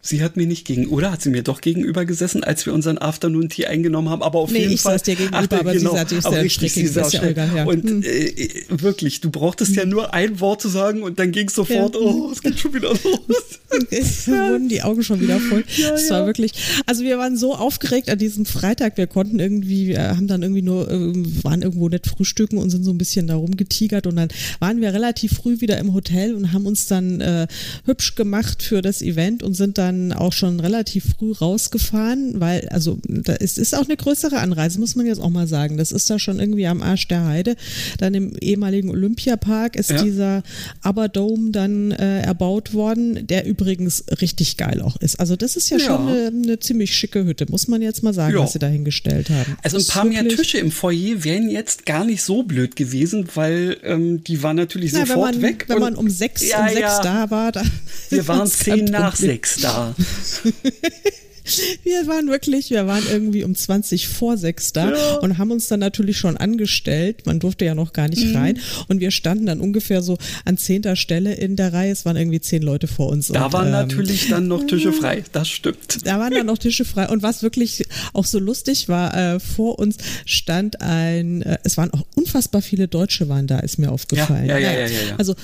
[0.05, 2.99] Sie hat mir nicht gegen, oder hat sie mir doch gegenüber gesessen, als wir unseren
[2.99, 4.93] Afternoon Tea eingenommen haben, aber auf nee, jeden ich Fall.
[4.93, 7.65] Saß dir gegenüber, Ach, aber genau, sie saß dir sehr richtig, sie saß ja ja.
[7.65, 8.03] Und hm.
[8.03, 9.77] äh, wirklich, du brauchtest hm.
[9.77, 12.01] ja nur ein Wort zu sagen und dann ging es sofort, ja.
[12.01, 12.99] oh, es geht schon wieder los.
[13.89, 15.63] es wurden die Augen schon wieder voll.
[15.75, 16.51] Ja, es war wirklich,
[16.85, 20.61] also wir waren so aufgeregt an diesem Freitag, wir konnten irgendwie, wir haben dann irgendwie
[20.61, 21.13] nur, äh,
[21.43, 24.93] waren irgendwo nicht frühstücken und sind so ein bisschen da rumgetigert und dann waren wir
[24.93, 27.47] relativ früh wieder im Hotel und haben uns dann äh,
[27.85, 32.67] hübsch gemacht für das Event und sind dann dann auch schon relativ früh rausgefahren, weil,
[32.69, 35.77] also da ist, ist auch eine größere Anreise, muss man jetzt auch mal sagen.
[35.77, 37.55] Das ist da schon irgendwie am Arsch der Heide.
[37.97, 40.01] Dann im ehemaligen Olympiapark ist ja.
[40.01, 40.43] dieser
[40.81, 45.19] Aberdome dann äh, erbaut worden, der übrigens richtig geil auch ist.
[45.19, 45.86] Also das ist ja, ja.
[45.86, 48.43] schon eine, eine, ziemlich schicke Hütte, muss man jetzt mal sagen, ja.
[48.43, 49.58] was sie da hingestellt haben.
[49.63, 53.77] Also ein paar mehr Tische im Foyer wären jetzt gar nicht so blöd gewesen, weil
[53.84, 55.65] ähm, die waren natürlich Na, sofort wenn man, weg.
[55.67, 57.63] Wenn man um sechs, um sechs da war, da
[58.10, 59.84] wir waren zehn nach sechs da.
[59.93, 60.03] 哈
[60.43, 61.34] 哈哈哈。
[61.84, 65.15] Wir waren wirklich, wir waren irgendwie um 20 vor sechs da ja.
[65.17, 67.25] und haben uns dann natürlich schon angestellt.
[67.25, 68.36] Man durfte ja noch gar nicht mhm.
[68.36, 68.60] rein.
[68.88, 71.91] Und wir standen dann ungefähr so an zehnter Stelle in der Reihe.
[71.91, 73.27] Es waren irgendwie zehn Leute vor uns.
[73.27, 75.23] Da und, waren ähm, natürlich dann noch Tische frei.
[75.31, 76.05] Das stimmt.
[76.05, 77.10] Da waren dann noch Tische frei.
[77.10, 81.91] Und was wirklich auch so lustig war, äh, vor uns stand ein, äh, es waren
[81.91, 84.47] auch unfassbar viele Deutsche waren da, ist mir aufgefallen.
[84.47, 85.15] Ja, ja, ja, ja, ja.
[85.17, 85.36] Also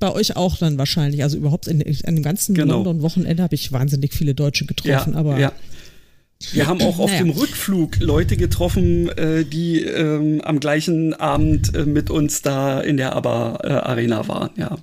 [0.00, 1.22] bei euch auch dann wahrscheinlich.
[1.22, 2.74] Also überhaupt in, in dem ganzen genau.
[2.74, 5.12] London-Wochenende habe ich wahnsinnig viele Deutsche getroffen.
[5.12, 5.52] Ja, aber ja.
[6.52, 7.22] Wir haben auch auf naja.
[7.22, 12.98] dem Rückflug Leute getroffen, äh, die ähm, am gleichen Abend äh, mit uns da in
[12.98, 14.76] der ABBA äh, waren, ja.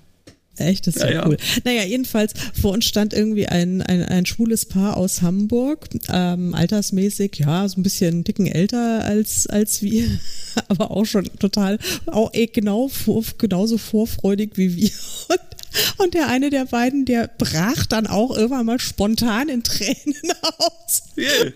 [0.58, 1.38] Echt, das ist ja, ja, cool.
[1.64, 7.38] Naja, jedenfalls, vor uns stand irgendwie ein, ein, ein schwules Paar aus Hamburg, ähm, altersmäßig,
[7.40, 10.06] ja, so ein bisschen dicken älter als, als wir,
[10.68, 14.92] aber auch schon total, auch eh genau, vor, genauso vorfreudig wie wir.
[15.30, 15.53] Und
[15.98, 20.16] und der eine der beiden, der brach dann auch irgendwann mal spontan in Tränen
[20.58, 21.04] aus.
[21.18, 21.52] Yeah.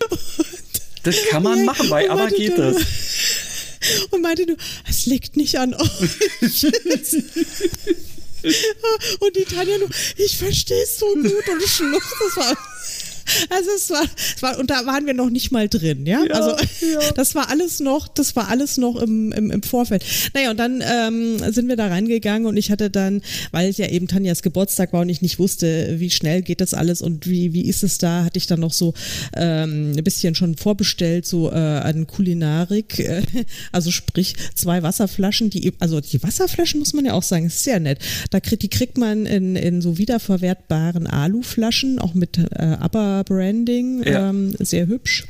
[1.02, 2.76] Das kann man machen, bei aber geht das.
[4.10, 4.56] Und meinte du,
[4.88, 5.80] es liegt nicht an euch.
[9.20, 12.14] und die Tanja nur, ich verstehe es so gut und schluchzt.
[12.20, 12.56] Das war
[13.50, 14.04] also es war,
[14.36, 16.22] es war, und da waren wir noch nicht mal drin, ja.
[16.24, 17.12] ja also ja.
[17.16, 20.04] das war alles noch, das war alles noch im, im, im Vorfeld.
[20.34, 24.08] Naja, und dann ähm, sind wir da reingegangen und ich hatte dann, weil ja eben
[24.08, 27.66] Tanjas Geburtstag war und ich nicht wusste, wie schnell geht das alles und wie, wie
[27.66, 28.94] ist es da, hatte ich dann noch so
[29.36, 33.22] ähm, ein bisschen schon vorbestellt, so äh, an Kulinarik, äh,
[33.72, 37.80] also sprich zwei Wasserflaschen, die, also die Wasserflaschen muss man ja auch sagen, ist sehr
[37.80, 37.98] nett.
[38.30, 44.02] Da kriegt, die kriegt man in, in so wiederverwertbaren Aluflaschen, auch mit äh, aber Branding,
[44.04, 44.30] ja.
[44.30, 45.26] ähm, sehr hübsch.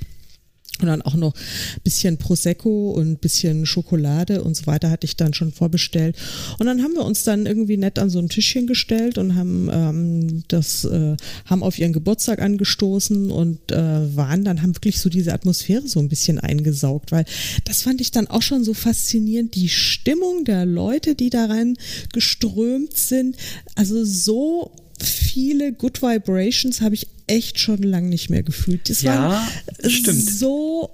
[0.80, 1.34] Und dann auch noch
[1.82, 6.16] bisschen Prosecco und bisschen Schokolade und so weiter hatte ich dann schon vorbestellt.
[6.58, 9.68] Und dann haben wir uns dann irgendwie nett an so ein Tischchen gestellt und haben
[9.72, 15.08] ähm, das, äh, haben auf ihren Geburtstag angestoßen und äh, waren dann, haben wirklich so
[15.08, 17.24] diese Atmosphäre so ein bisschen eingesaugt, weil
[17.64, 21.76] das fand ich dann auch schon so faszinierend, die Stimmung der Leute, die da rein
[22.12, 23.36] geströmt sind.
[23.74, 24.70] Also so
[25.02, 28.88] viele Good Vibrations habe ich echt schon lange nicht mehr gefühlt.
[28.88, 29.48] Das ja, war
[29.88, 30.22] stimmt.
[30.22, 30.90] so,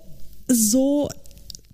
[0.48, 1.08] so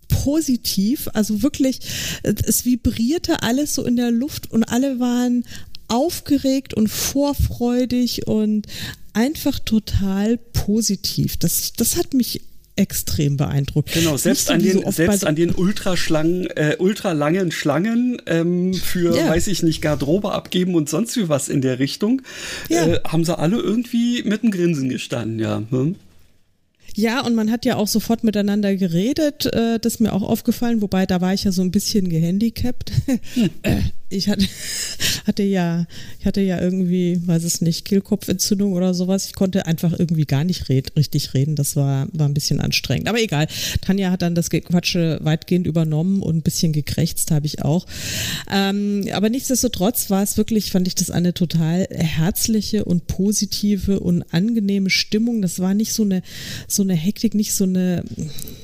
[0.09, 1.81] positiv, also wirklich,
[2.23, 5.45] es vibrierte alles so in der Luft und alle waren
[5.89, 8.67] aufgeregt und vorfreudig und
[9.13, 11.37] einfach total positiv.
[11.37, 12.43] Das, das hat mich
[12.81, 13.93] extrem beeindruckt.
[13.93, 19.29] Genau, selbst, an, den, so selbst an den ultraschlangen, äh, ultralangen Schlangen ähm, für, ja.
[19.29, 22.23] weiß ich nicht, Garderobe abgeben und sonst wie was in der Richtung,
[22.69, 22.87] ja.
[22.87, 25.63] äh, haben sie alle irgendwie mit einem Grinsen gestanden, ja.
[25.71, 25.97] Hm?
[26.97, 30.81] Ja, und man hat ja auch sofort miteinander geredet, äh, das ist mir auch aufgefallen,
[30.81, 32.93] wobei da war ich ja so ein bisschen gehandicapt.
[34.11, 34.45] Ich hatte,
[35.27, 35.87] hatte ja,
[36.19, 39.27] ich hatte ja irgendwie, weiß es nicht, Kehlkopfentzündung oder sowas.
[39.27, 41.57] Ich konnte einfach irgendwie gar nicht red, richtig reden.
[41.57, 43.09] Das war, war ein bisschen anstrengend.
[43.09, 43.47] Aber egal.
[43.81, 47.87] Tanja hat dann das Quatsche weitgehend übernommen und ein bisschen gekrächzt habe ich auch.
[48.51, 54.25] Ähm, aber nichtsdestotrotz war es wirklich, fand ich das eine total herzliche und positive und
[54.33, 55.41] angenehme Stimmung.
[55.41, 56.23] Das war nicht so eine,
[56.67, 58.03] so eine Hektik, nicht so eine,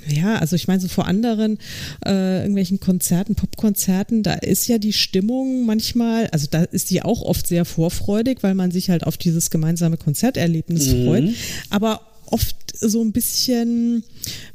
[0.09, 1.59] ja, also ich meine, so vor anderen
[2.05, 7.23] äh, irgendwelchen Konzerten, Popkonzerten, da ist ja die Stimmung manchmal, also da ist die auch
[7.23, 11.05] oft sehr vorfreudig, weil man sich halt auf dieses gemeinsame Konzerterlebnis mhm.
[11.05, 11.29] freut.
[11.71, 14.05] Aber oft so ein bisschen,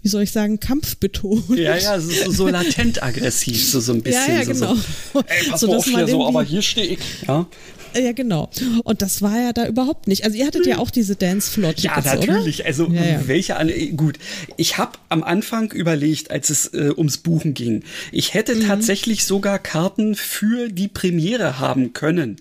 [0.01, 1.57] wie soll ich sagen, kampfbetont.
[1.57, 4.31] Ja, ja, so, so latent aggressiv, so, so ein bisschen.
[4.31, 4.75] Ja, ja, genau.
[5.13, 6.99] So, ey, pass so, mal auf hier, so, aber hier stehe ich.
[7.27, 7.47] Ja.
[7.93, 8.49] Ja, genau.
[8.83, 10.23] Und das war ja da überhaupt nicht.
[10.23, 12.59] Also ihr hattet ja auch diese Dancefloor Ja, natürlich.
[12.59, 12.67] Oder?
[12.67, 13.27] Also ja, ja.
[13.27, 14.17] welche an gut.
[14.57, 17.83] Ich habe am Anfang überlegt, als es äh, ums Buchen ging.
[18.11, 18.67] Ich hätte mhm.
[18.67, 22.37] tatsächlich sogar Karten für die Premiere haben können.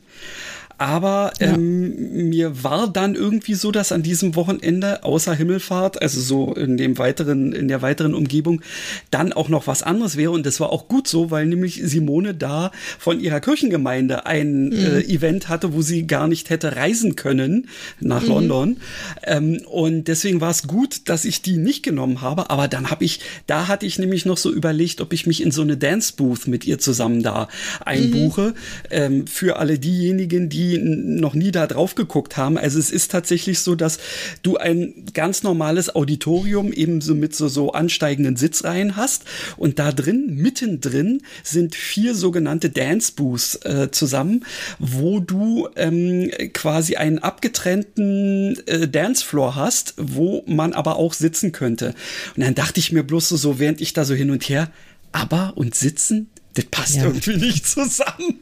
[0.81, 1.53] Aber ja.
[1.53, 6.79] ähm, mir war dann irgendwie so, dass an diesem Wochenende außer Himmelfahrt, also so in
[6.79, 8.63] dem weiteren, in der weiteren Umgebung,
[9.11, 10.31] dann auch noch was anderes wäre.
[10.31, 14.73] Und das war auch gut so, weil nämlich Simone da von ihrer Kirchengemeinde ein mhm.
[14.73, 17.69] äh, Event hatte, wo sie gar nicht hätte reisen können
[18.01, 18.29] nach mhm.
[18.29, 18.77] London.
[19.25, 22.49] Ähm, und deswegen war es gut, dass ich die nicht genommen habe.
[22.49, 25.51] Aber dann habe ich, da hatte ich nämlich noch so überlegt, ob ich mich in
[25.51, 27.49] so eine Dance Booth mit ihr zusammen da
[27.85, 28.41] einbuche.
[28.41, 28.55] Mhm.
[28.91, 32.59] Ähm, für alle diejenigen, die noch nie da drauf geguckt haben.
[32.59, 33.99] Also es ist tatsächlich so, dass
[34.43, 39.25] du ein ganz normales Auditorium eben so mit so, so ansteigenden Sitzreihen hast
[39.57, 44.45] und da drin, mittendrin sind vier sogenannte Dance Booths äh, zusammen,
[44.79, 51.95] wo du ähm, quasi einen abgetrennten äh, Dancefloor hast, wo man aber auch sitzen könnte.
[52.37, 54.71] Und dann dachte ich mir bloß so, so während ich da so hin und her,
[55.13, 57.05] aber und sitzen, das passt ja.
[57.05, 58.41] irgendwie nicht zusammen.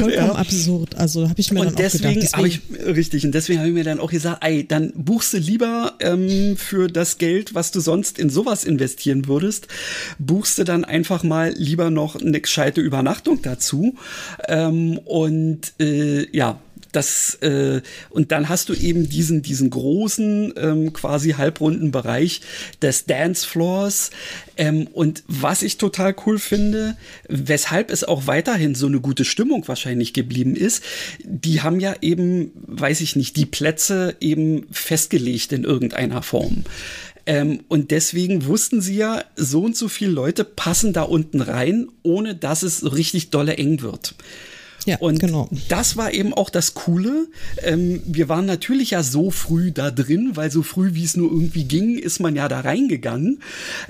[0.00, 0.32] Vollkommen ja.
[0.32, 0.94] absurd.
[0.96, 2.32] Also habe ich mir und dann deswegen, auch gedacht.
[2.36, 5.38] Deswegen, ich, richtig, und deswegen habe ich mir dann auch gesagt, ey, dann buchst du
[5.38, 9.66] lieber ähm, für das Geld, was du sonst in sowas investieren würdest,
[10.18, 13.96] buchst du dann einfach mal lieber noch eine gescheite Übernachtung dazu.
[14.46, 16.60] Ähm, und äh, ja,
[16.92, 22.40] das äh, und dann hast du eben diesen diesen großen ähm, quasi halbrunden Bereich
[22.82, 24.10] des Dancefloors
[24.58, 26.96] ähm, und was ich total cool finde,
[27.28, 30.82] weshalb es auch weiterhin so eine gute Stimmung wahrscheinlich geblieben ist,
[31.22, 36.64] die haben ja eben, weiß ich nicht, die Plätze eben festgelegt in irgendeiner Form.
[37.24, 41.88] Ähm, und deswegen wussten sie ja, so und so viele Leute passen da unten rein,
[42.02, 44.14] ohne dass es richtig dolle eng wird.
[44.88, 45.50] Ja, und genau.
[45.68, 47.26] das war eben auch das Coole.
[47.62, 51.30] Ähm, wir waren natürlich ja so früh da drin, weil so früh wie es nur
[51.30, 53.40] irgendwie ging, ist man ja da reingegangen.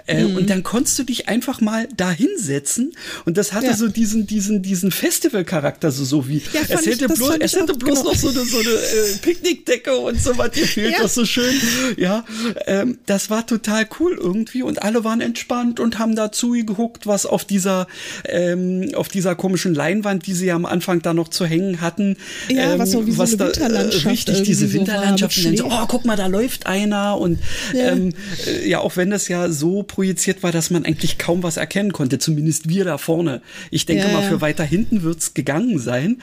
[0.07, 0.37] Äh, mhm.
[0.37, 2.93] Und dann konntest du dich einfach mal da hinsetzen.
[3.25, 3.77] Und das hatte ja.
[3.77, 7.75] so diesen, diesen, diesen Festivalcharakter, so, so wie ja, es hätte, ich, bloß, es hätte
[7.75, 8.11] bloß genau.
[8.11, 10.51] noch so eine, so eine äh, Picknickdecke und so was.
[10.55, 11.03] Hier fehlt ja.
[11.03, 11.55] das so schön.
[11.97, 12.25] Ja,
[12.67, 14.63] ähm, das war total cool irgendwie.
[14.63, 17.87] Und alle waren entspannt und haben dazu geguckt, was auf dieser,
[18.25, 21.81] ähm, auf dieser komischen Leinwand, die sie ja am Anfang Anfang da noch zu hängen
[21.81, 22.17] hatten.
[22.49, 23.67] Ja, ähm, was so was so eine da.
[23.67, 25.35] Äh, richtig, diese Winterlandschaft.
[25.35, 27.19] So so, oh, guck mal, da läuft einer.
[27.19, 27.39] Und
[27.75, 27.93] ja.
[27.93, 28.15] Ähm,
[28.47, 31.93] äh, ja, auch wenn das ja so projiziert war, dass man eigentlich kaum was erkennen
[31.93, 33.43] konnte, zumindest wir da vorne.
[33.71, 36.23] Ich denke ja, mal, für weiter hinten wird's gegangen sein.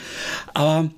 [0.54, 0.90] Aber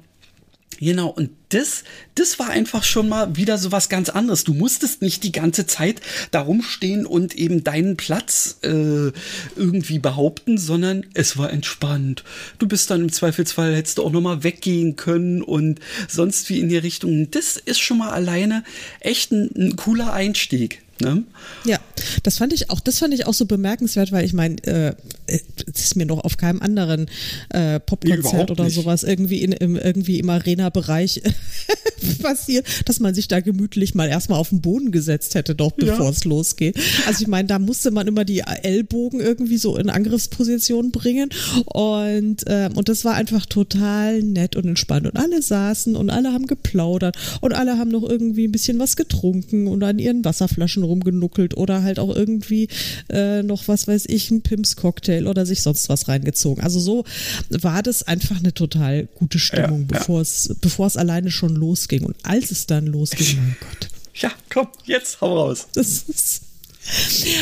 [0.80, 1.84] Genau, und das,
[2.16, 4.44] das war einfach schon mal wieder so was ganz anderes.
[4.44, 9.12] Du musstest nicht die ganze Zeit da rumstehen und eben deinen Platz äh,
[9.56, 12.23] irgendwie behaupten, sondern es war entspannt.
[12.60, 16.69] Du bist dann im Zweifelsfall, hättest du auch nochmal weggehen können und sonst wie in
[16.69, 17.32] die Richtung.
[17.32, 18.63] Das ist schon mal alleine
[19.00, 20.84] echt ein, ein cooler Einstieg.
[21.00, 21.23] Ne?
[21.63, 21.80] Ja,
[22.23, 24.96] das fand ich auch, das fand ich auch so bemerkenswert, weil ich meine, äh,
[25.28, 27.08] es ist mir noch auf keinem anderen
[27.50, 28.75] äh, Popkonzert oder nicht.
[28.75, 31.21] sowas irgendwie in, im, irgendwie im Arena-Bereich
[32.21, 36.06] passiert, dass man sich da gemütlich mal erstmal auf den Boden gesetzt hätte, doch bevor
[36.06, 36.12] ja.
[36.12, 36.78] es losgeht.
[37.06, 41.30] Also ich meine, da musste man immer die Ellbogen irgendwie so in Angriffsposition bringen
[41.65, 46.34] und, äh, und das war einfach total nett und entspannt und alle saßen und alle
[46.34, 50.84] haben geplaudert und alle haben noch irgendwie ein bisschen was getrunken und an ihren Wasserflaschen
[50.84, 52.67] rumgenuckelt oder halt auch irgendwie
[53.10, 56.63] äh, noch, was weiß ich, ein Pimps-Cocktail oder sich sonst was reingezogen.
[56.63, 57.06] Also so
[57.50, 60.22] war das einfach eine total gute Stimmung, ja, bevor, ja.
[60.22, 62.04] Es, bevor es alleine schon losging.
[62.04, 63.90] Und als es dann losging, mein Gott.
[64.13, 65.68] Ja, komm, jetzt hau raus.
[65.74, 66.42] Das ist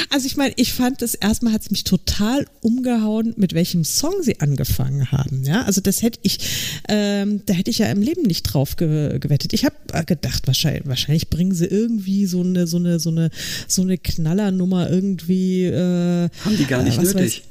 [0.09, 4.13] also ich meine, ich fand das erstmal hat es mich total umgehauen, mit welchem Song
[4.21, 5.43] sie angefangen haben.
[5.43, 6.39] Ja, also das hätte ich,
[6.87, 9.53] ähm, da hätte ich ja im Leben nicht drauf ge gewettet.
[9.53, 13.29] Ich habe gedacht, wahrscheinlich, wahrscheinlich bringen sie irgendwie so eine, so eine, so eine,
[13.67, 15.65] so eine Knallernummer irgendwie.
[15.65, 17.43] Äh, haben die gar nicht äh, nötig.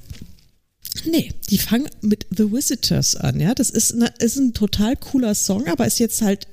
[1.05, 3.55] Nee, die fangen mit The Visitors an, ja.
[3.55, 6.47] Das ist, eine, ist ein total cooler Song, aber ist jetzt halt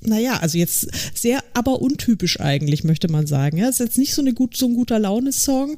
[0.00, 3.58] naja, also jetzt sehr, aber untypisch eigentlich, möchte man sagen.
[3.58, 5.76] Ja, ist jetzt nicht so, eine gut, so ein guter Laune-Song.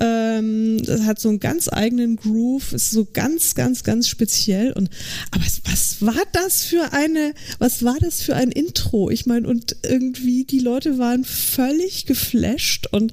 [0.00, 4.72] Ähm, hat so einen ganz eigenen Groove, ist so ganz, ganz, ganz speziell.
[4.72, 4.90] Und
[5.30, 9.10] aber was war das für eine, was war das für ein Intro?
[9.10, 13.12] Ich meine, und irgendwie die Leute waren völlig geflasht und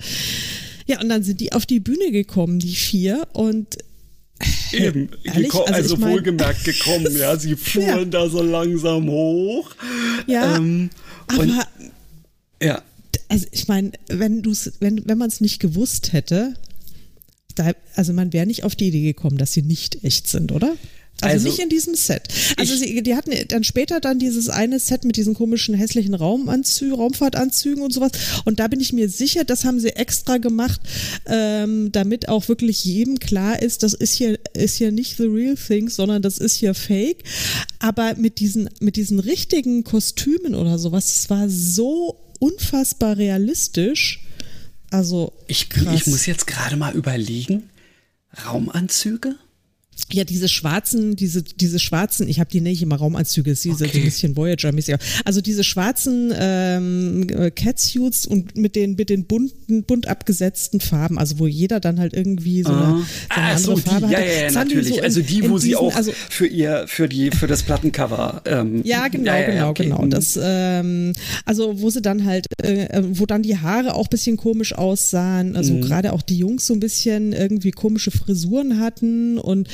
[0.86, 3.78] ja, und dann sind die auf die Bühne gekommen, die vier, und
[4.72, 7.38] Eben, also, also ich mein, wohlgemerkt gekommen, ja.
[7.38, 8.06] Sie fuhren ja.
[8.06, 9.72] da so langsam hoch.
[10.28, 10.90] Ja, ähm,
[11.28, 11.60] aber und,
[12.62, 12.82] ja.
[13.30, 16.56] Also ich meine, wenn du's, wenn, wenn man es nicht gewusst hätte,
[17.56, 20.76] da, also man wäre nicht auf die Idee gekommen, dass sie nicht echt sind, oder?
[21.22, 22.24] Also, also, nicht in diesem Set.
[22.58, 26.96] Also sie, die hatten dann später dann dieses eine Set mit diesen komischen hässlichen Raumanzügen,
[26.96, 28.12] Raumfahrtanzügen und sowas.
[28.46, 30.82] Und da bin ich mir sicher, das haben sie extra gemacht,
[31.26, 35.56] ähm, damit auch wirklich jedem klar ist, das ist hier ist hier nicht the real
[35.56, 37.24] thing, sondern das ist hier Fake.
[37.80, 44.26] Aber mit diesen mit diesen richtigen Kostümen oder sowas, es war so unfassbar realistisch.
[44.90, 47.70] Also ich, ich muss jetzt gerade mal überlegen,
[48.46, 49.38] Raumanzüge?
[50.12, 53.92] Ja, diese schwarzen, diese, diese schwarzen, ich habe die nicht immer Raumanzüge, diese okay.
[53.92, 54.96] so ein bisschen Voyager-mäßig.
[55.26, 61.40] Also diese schwarzen ähm, Catsuits und mit den, mit den bunten, bunt abgesetzten Farben, also
[61.40, 64.14] wo jeder dann halt irgendwie so eine, so eine ah, andere so, Farbe hat.
[64.14, 64.90] Ja, ja, ja natürlich.
[64.90, 68.44] So in, also die, wo sie auch also, für ihr, für die, für das Plattencover.
[68.46, 69.84] Ähm, ja, genau, ja, ja, genau, okay.
[69.84, 70.02] genau.
[70.04, 70.10] Mhm.
[70.12, 71.14] Das, ähm,
[71.46, 75.74] also wo sie dann halt, äh, wo dann die Haare auch bisschen komisch aussahen, also
[75.74, 75.82] mhm.
[75.82, 79.68] gerade auch die Jungs so ein bisschen irgendwie komische Frisuren hatten und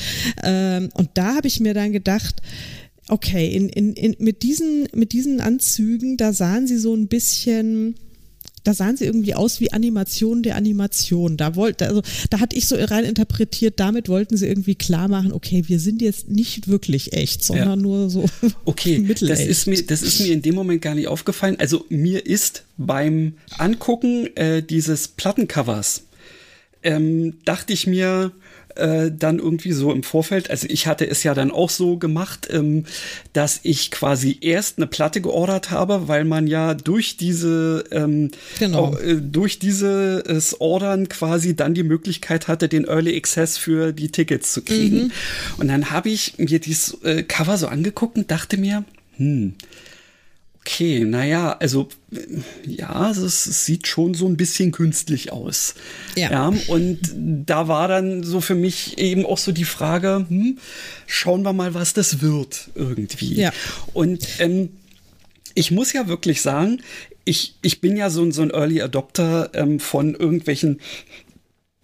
[0.44, 2.42] ähm, und da habe ich mir dann gedacht,
[3.10, 7.96] okay, in, in, in, mit, diesen, mit diesen Anzügen, da sahen sie so ein bisschen,
[8.64, 11.36] da sahen sie irgendwie aus wie Animationen der Animation.
[11.36, 15.34] Da wollte, also da hatte ich so rein interpretiert, damit wollten sie irgendwie klar machen,
[15.34, 17.76] okay, wir sind jetzt nicht wirklich echt, sondern ja.
[17.76, 18.26] nur so
[18.66, 21.56] okay, das ist mir, das ist mir in dem Moment gar nicht aufgefallen.
[21.60, 26.04] Also mir ist beim Angucken äh, dieses Plattencovers
[26.84, 28.32] ähm, dachte ich mir,
[28.80, 32.48] äh, dann irgendwie so im Vorfeld, also ich hatte es ja dann auch so gemacht,
[32.52, 32.86] ähm,
[33.34, 38.80] dass ich quasi erst eine Platte geordert habe, weil man ja durch diese ähm, genau.
[38.80, 44.10] auch, äh, durch dieses Ordern quasi dann die Möglichkeit hatte, den Early Access für die
[44.10, 45.04] Tickets zu kriegen.
[45.04, 45.12] Mhm.
[45.58, 48.84] Und dann habe ich mir dieses äh, Cover so angeguckt und dachte mir,
[49.18, 49.54] hm,
[50.62, 51.88] Okay, naja, also
[52.66, 55.74] ja, es, es, sieht schon so ein bisschen künstlich aus.
[56.16, 56.32] Ja.
[56.32, 56.54] ja.
[56.68, 60.60] Und da war dann so für mich eben auch so die Frage, hm,
[61.08, 63.36] schauen wir mal, was das wird irgendwie.
[63.36, 63.52] Ja.
[63.94, 64.70] Und ähm,
[65.56, 66.82] ich muss ja wirklich sagen,
[67.26, 70.80] ich, ich bin ja so, so ein Early Adopter ähm, von irgendwelchen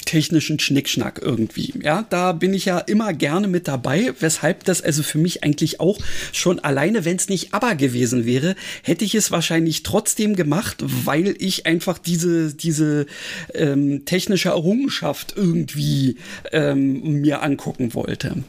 [0.05, 1.73] technischen Schnickschnack irgendwie.
[1.81, 5.79] Ja, da bin ich ja immer gerne mit dabei, weshalb das also für mich eigentlich
[5.79, 5.99] auch
[6.31, 11.35] schon alleine, wenn es nicht aber gewesen wäre, hätte ich es wahrscheinlich trotzdem gemacht, weil
[11.39, 13.07] ich einfach diese, diese
[13.53, 16.17] ähm, technische Errungenschaft irgendwie
[16.51, 18.43] ähm, mir angucken wollte.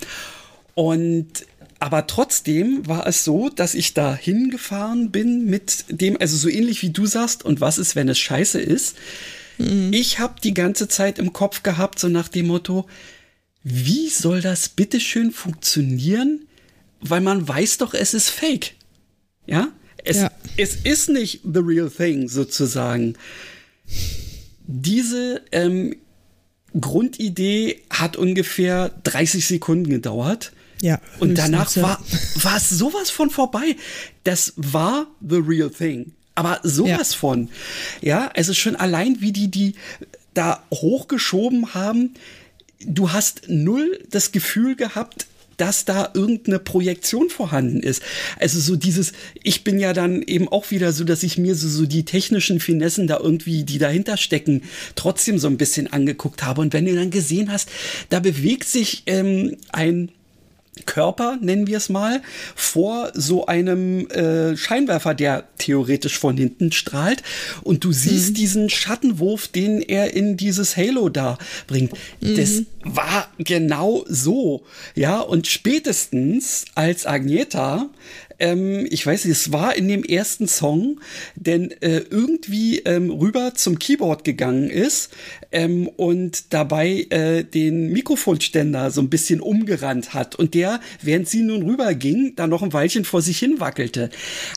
[0.75, 1.47] Und
[1.79, 6.83] aber trotzdem war es so, dass ich da hingefahren bin mit dem, also so ähnlich
[6.83, 8.97] wie du sagst, und was ist, wenn es scheiße ist?
[9.59, 9.93] Mhm.
[9.93, 12.87] Ich habe die ganze Zeit im Kopf gehabt, so nach dem Motto,
[13.63, 16.47] wie soll das bitteschön funktionieren?
[17.01, 18.75] Weil man weiß doch, es ist fake.
[19.47, 19.69] Ja?
[20.05, 20.31] Es, ja.
[20.57, 23.15] es ist nicht the real thing, sozusagen.
[24.67, 25.97] Diese ähm,
[26.81, 30.53] Grundidee hat ungefähr 30 Sekunden gedauert.
[30.83, 31.01] Ja.
[31.21, 32.05] Und danach war,
[32.43, 33.77] war es sowas von vorbei.
[34.25, 36.13] Das war the real thing.
[36.37, 37.19] Aber sowas ja.
[37.19, 37.49] von.
[38.01, 39.75] Ja, also schon allein, wie die die
[40.35, 42.15] da hochgeschoben haben,
[42.81, 45.27] du hast null das Gefühl gehabt,
[45.57, 48.03] dass da irgendeine Projektion vorhanden ist.
[48.39, 49.13] Also so dieses,
[49.43, 52.61] ich bin ja dann eben auch wieder so, dass ich mir so, so die technischen
[52.61, 54.63] Finessen da irgendwie, die dahinter stecken,
[54.95, 56.61] trotzdem so ein bisschen angeguckt habe.
[56.61, 57.71] Und wenn du dann gesehen hast,
[58.11, 60.11] da bewegt sich ähm, ein
[60.85, 62.23] Körper, nennen wir es mal,
[62.55, 67.23] vor so einem äh, Scheinwerfer, der theoretisch von hinten strahlt.
[67.63, 68.35] Und du siehst mhm.
[68.35, 71.93] diesen Schattenwurf, den er in dieses Halo da bringt.
[72.21, 72.37] Mhm.
[72.37, 74.65] Das war genau so.
[74.95, 77.89] Ja, und spätestens als Agneta
[78.39, 81.01] ähm, ich weiß nicht, es war in dem ersten Song,
[81.35, 85.11] denn äh, irgendwie ähm, rüber zum Keyboard gegangen ist
[85.53, 91.43] ähm, und dabei äh, den Mikrofonständer so ein bisschen umgerannt hat und der, während sie
[91.43, 94.11] nun rüberging, da noch ein Weilchen vor sich hin wackelte.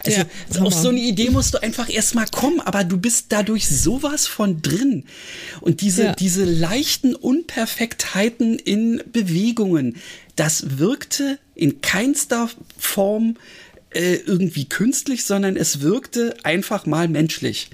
[0.05, 3.67] Also ja, auf so eine Idee musst du einfach erstmal kommen, aber du bist dadurch
[3.67, 5.05] sowas von drin.
[5.61, 6.13] Und diese, ja.
[6.13, 9.95] diese leichten Unperfektheiten in Bewegungen,
[10.35, 13.35] das wirkte in keinster Form
[13.91, 17.69] äh, irgendwie künstlich, sondern es wirkte einfach mal menschlich.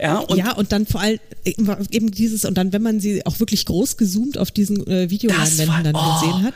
[0.00, 1.52] Ja und, ja, und dann vor allem äh,
[1.90, 5.84] eben dieses, und dann, wenn man sie auch wirklich groß gezoomt auf diesen äh, Videoleinwänden
[5.84, 6.20] dann oh.
[6.20, 6.54] gesehen hat,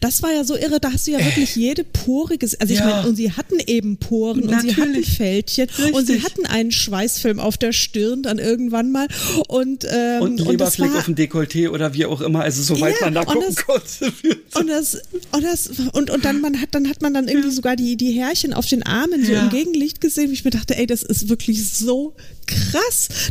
[0.00, 1.24] das war ja so irre, da hast du ja äh.
[1.24, 2.60] wirklich jede Pore gesehen.
[2.60, 2.86] Also ich ja.
[2.86, 4.78] meine, und sie hatten eben Poren Natürlich.
[4.78, 5.94] und sie hatten Fältchen Richtig.
[5.94, 9.08] und sie hatten einen Schweißfilm auf der Stirn dann irgendwann mal
[9.48, 13.06] und ähm, und ein Leberfleck auf dem Dekolleté oder wie auch immer, also soweit ja,
[13.06, 14.12] man da gucken das, konnte.
[14.54, 14.94] Und das,
[15.30, 17.54] und das, und, und dann man hat, dann hat man dann irgendwie ja.
[17.54, 20.76] sogar die, die Härchen auf den Armen so im Gegenlicht gesehen, wie ich mir dachte,
[20.76, 22.14] ey, das ist wirklich so
[22.46, 22.67] krass.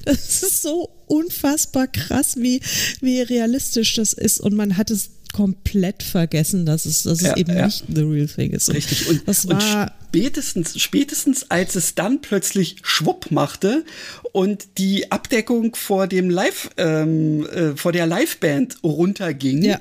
[0.05, 2.61] Das ist so unfassbar krass, wie,
[3.01, 4.39] wie realistisch das ist.
[4.39, 7.65] Und man hat es komplett vergessen, dass es, dass ja, es eben ja.
[7.65, 8.69] nicht the real thing ist.
[8.69, 9.09] Und Richtig.
[9.09, 13.83] Und, das war spätestens, spätestens als es dann plötzlich schwupp machte
[14.31, 19.79] und die Abdeckung vor dem Live, ähm, äh, vor der Liveband runterging ja.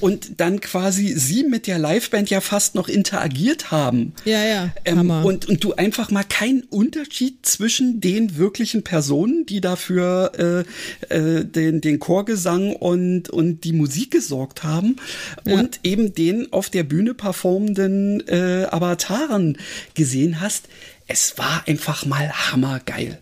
[0.00, 4.12] und dann quasi sie mit der Liveband ja fast noch interagiert haben.
[4.24, 4.70] Ja, ja.
[4.84, 10.64] Ähm, und, und du einfach mal keinen Unterschied zwischen den wirklichen Personen, die dafür
[11.10, 14.96] äh, äh, den, den Chorgesang und, und die Musik gesorgt haben
[15.44, 15.54] ja.
[15.54, 19.56] und eben den auf der Bühne performenden äh, Avataren
[19.94, 20.68] gesehen hast,
[21.06, 23.18] es war einfach mal hammergeil.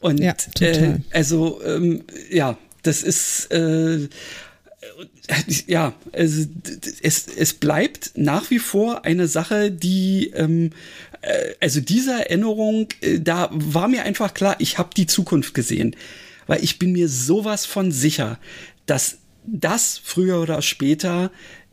[0.00, 4.08] Und ja, äh, also ähm, ja, das ist äh,
[5.66, 6.46] ja, also,
[7.02, 10.70] es, es bleibt nach wie vor eine Sache, die ähm,
[11.22, 15.96] äh, also diese Erinnerung, äh, da war mir einfach klar, ich habe die Zukunft gesehen,
[16.46, 18.38] weil ich bin mir sowas von sicher,
[18.86, 21.30] dass das früher oder später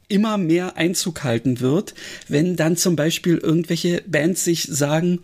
[0.08, 1.94] immer mehr Einzug halten wird,
[2.28, 5.20] wenn dann zum Beispiel irgendwelche Bands sich sagen,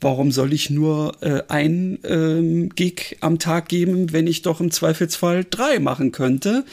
[0.00, 4.70] warum soll ich nur äh, ein ähm, Gig am Tag geben, wenn ich doch im
[4.70, 6.64] Zweifelsfall drei machen könnte?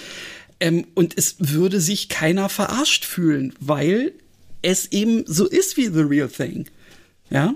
[0.59, 4.13] Ähm, und es würde sich keiner verarscht fühlen, weil
[4.61, 6.65] es eben so ist wie The Real Thing.
[7.29, 7.55] Ja?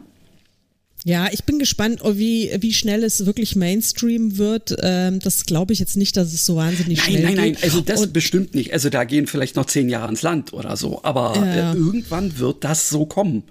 [1.06, 4.76] Ja, ich bin gespannt, wie, wie schnell es wirklich Mainstream wird.
[4.82, 7.36] Ähm, das glaube ich jetzt nicht, dass es so wahnsinnig nein, schnell nein.
[7.36, 8.72] Nein, nein, also das Und, bestimmt nicht.
[8.72, 11.04] Also da gehen vielleicht noch zehn Jahre ins Land oder so.
[11.04, 11.74] Aber ja.
[11.74, 13.44] äh, irgendwann wird das so kommen.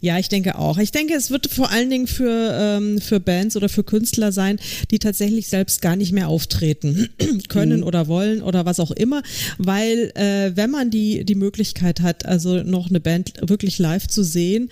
[0.00, 0.78] Ja, ich denke auch.
[0.78, 4.60] Ich denke, es wird vor allen Dingen für, ähm, für Bands oder für Künstler sein,
[4.90, 7.08] die tatsächlich selbst gar nicht mehr auftreten
[7.48, 7.86] können mhm.
[7.86, 9.22] oder wollen oder was auch immer,
[9.58, 14.22] weil äh, wenn man die, die Möglichkeit hat, also noch eine Band wirklich live zu
[14.22, 14.70] sehen,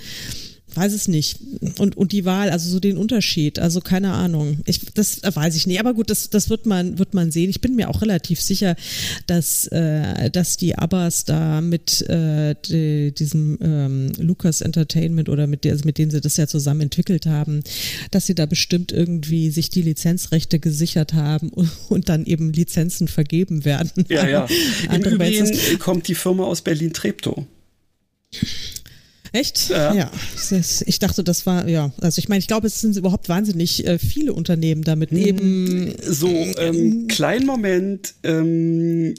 [0.77, 1.39] weiß es nicht.
[1.79, 4.59] Und, und die Wahl, also so den Unterschied, also keine Ahnung.
[4.67, 5.81] Ich, das weiß ich nicht.
[5.81, 7.51] Aber gut, das, das wird man, wird man sehen.
[7.51, 8.77] Ich bin mir auch relativ sicher,
[9.27, 15.65] dass, äh, dass die Abbas da mit äh, die, diesem ähm, Lucas Entertainment oder mit,
[15.65, 17.63] der, also mit denen sie das ja zusammen entwickelt haben,
[18.11, 23.09] dass sie da bestimmt irgendwie sich die Lizenzrechte gesichert haben und, und dann eben Lizenzen
[23.09, 24.05] vergeben werden.
[24.09, 24.47] Ja, ja.
[24.93, 27.47] Im Übrigen kommt die Firma aus Berlin-Treptow.
[29.37, 29.69] Echt?
[29.69, 29.93] Ja.
[29.93, 30.11] ja.
[30.87, 31.93] Ich dachte, das war, ja.
[32.01, 35.95] Also ich meine, ich glaube, es sind überhaupt wahnsinnig äh, viele Unternehmen damit hm, eben.
[36.03, 38.15] So, ähm, kleinen Moment.
[38.23, 39.15] Ähm,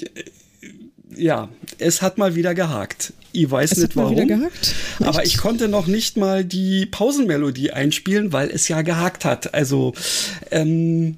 [1.15, 3.13] ja, es hat mal wieder gehakt.
[3.31, 4.49] Ich weiß es nicht warum.
[4.99, 9.53] Aber ich konnte noch nicht mal die Pausenmelodie einspielen, weil es ja gehakt hat.
[9.53, 9.93] Also,
[10.51, 11.17] ähm,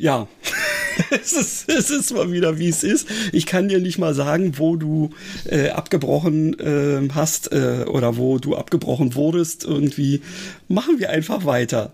[0.00, 0.26] ja,
[1.10, 3.06] es, ist, es ist mal wieder, wie es ist.
[3.32, 5.10] Ich kann dir nicht mal sagen, wo du
[5.44, 9.64] äh, abgebrochen äh, hast äh, oder wo du abgebrochen wurdest.
[9.64, 10.22] Irgendwie
[10.68, 11.92] machen wir einfach weiter.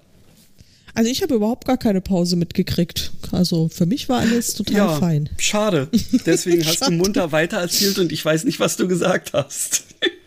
[0.94, 3.12] Also ich habe überhaupt gar keine Pause mitgekriegt.
[3.32, 5.28] Also für mich war alles total ja, fein.
[5.36, 5.88] Schade.
[6.24, 9.84] Deswegen hast du munter weitererzählt und ich weiß nicht, was du gesagt hast.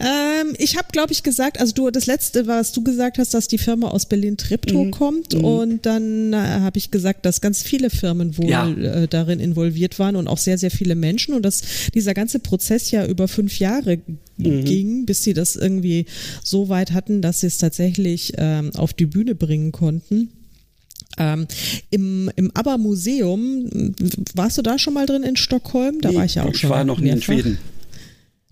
[0.00, 3.48] Ähm, ich habe, glaube ich, gesagt, also du das letzte, was du gesagt hast, dass
[3.48, 4.90] die Firma aus Berlin Treptow mhm.
[4.90, 5.44] kommt mhm.
[5.44, 8.68] und dann äh, habe ich gesagt, dass ganz viele Firmen wohl ja.
[8.68, 11.62] äh, darin involviert waren und auch sehr, sehr viele Menschen und dass
[11.94, 13.98] dieser ganze Prozess ja über fünf Jahre
[14.38, 14.64] mhm.
[14.64, 16.06] ging, bis sie das irgendwie
[16.42, 20.30] so weit hatten, dass sie es tatsächlich ähm, auf die Bühne bringen konnten.
[21.18, 21.46] Ähm,
[21.90, 23.94] Im im ABBA-Museum,
[24.34, 26.00] warst du da schon mal drin in Stockholm?
[26.00, 26.70] Da nee, war ich ja auch ich schon.
[26.70, 27.58] Ich war noch nie in Schweden.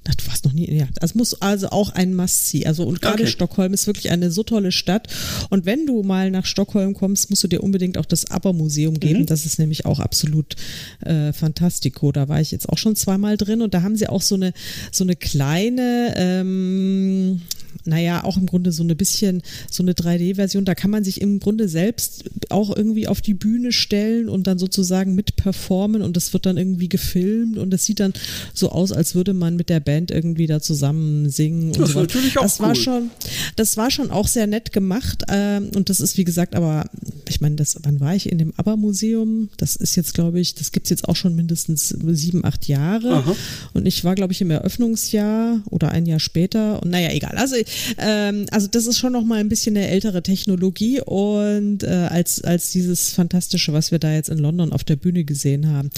[0.09, 0.88] Ach, du warst noch nie, ja.
[0.98, 2.66] Das muss also auch ein Must-See.
[2.66, 3.30] Also, und gerade okay.
[3.30, 5.09] Stockholm ist wirklich eine so tolle Stadt.
[5.51, 9.20] Und wenn du mal nach Stockholm kommst, musst du dir unbedingt auch das ABBA-Museum geben.
[9.20, 9.26] Mhm.
[9.26, 10.57] Das ist nämlich auch absolut
[11.05, 12.12] äh, fantastico.
[12.12, 14.55] Da war ich jetzt auch schon zweimal drin und da haben sie auch so eine,
[14.90, 17.42] so eine kleine, ähm,
[17.85, 20.64] naja, auch im Grunde so ein bisschen so eine 3D-Version.
[20.64, 24.59] Da kann man sich im Grunde selbst auch irgendwie auf die Bühne stellen und dann
[24.59, 28.12] sozusagen mit performen und das wird dann irgendwie gefilmt und es sieht dann
[28.55, 31.72] so aus, als würde man mit der Band irgendwie da zusammen singen.
[31.72, 32.01] das so.
[32.01, 32.66] natürlich auch das cool.
[32.66, 33.11] war schon,
[33.57, 36.87] das war schon auch sehr nett gemacht ähm, und das ist wie gesagt, aber
[37.31, 39.49] ich meine, das, wann war ich in dem ABBA-Museum?
[39.57, 43.14] Das ist jetzt, glaube ich, das gibt es jetzt auch schon mindestens sieben, acht Jahre
[43.14, 43.37] Aha.
[43.72, 47.37] und ich war, glaube ich, im Eröffnungsjahr oder ein Jahr später und naja, egal.
[47.37, 47.57] Also
[47.99, 52.43] ähm, also das ist schon noch mal ein bisschen eine ältere Technologie und äh, als,
[52.43, 55.91] als dieses Fantastische, was wir da jetzt in London auf der Bühne gesehen haben.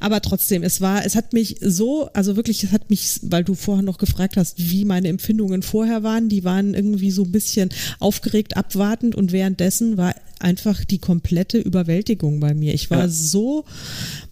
[0.00, 3.54] Aber trotzdem, es war, es hat mich so, also wirklich, es hat mich, weil du
[3.54, 7.70] vorher noch gefragt hast, wie meine Empfindungen vorher waren, die waren irgendwie so ein bisschen
[7.98, 12.74] aufgeregt, abwartend und währenddessen war einfach die komplette Überwältigung bei mir.
[12.74, 13.08] Ich war ja.
[13.08, 13.64] so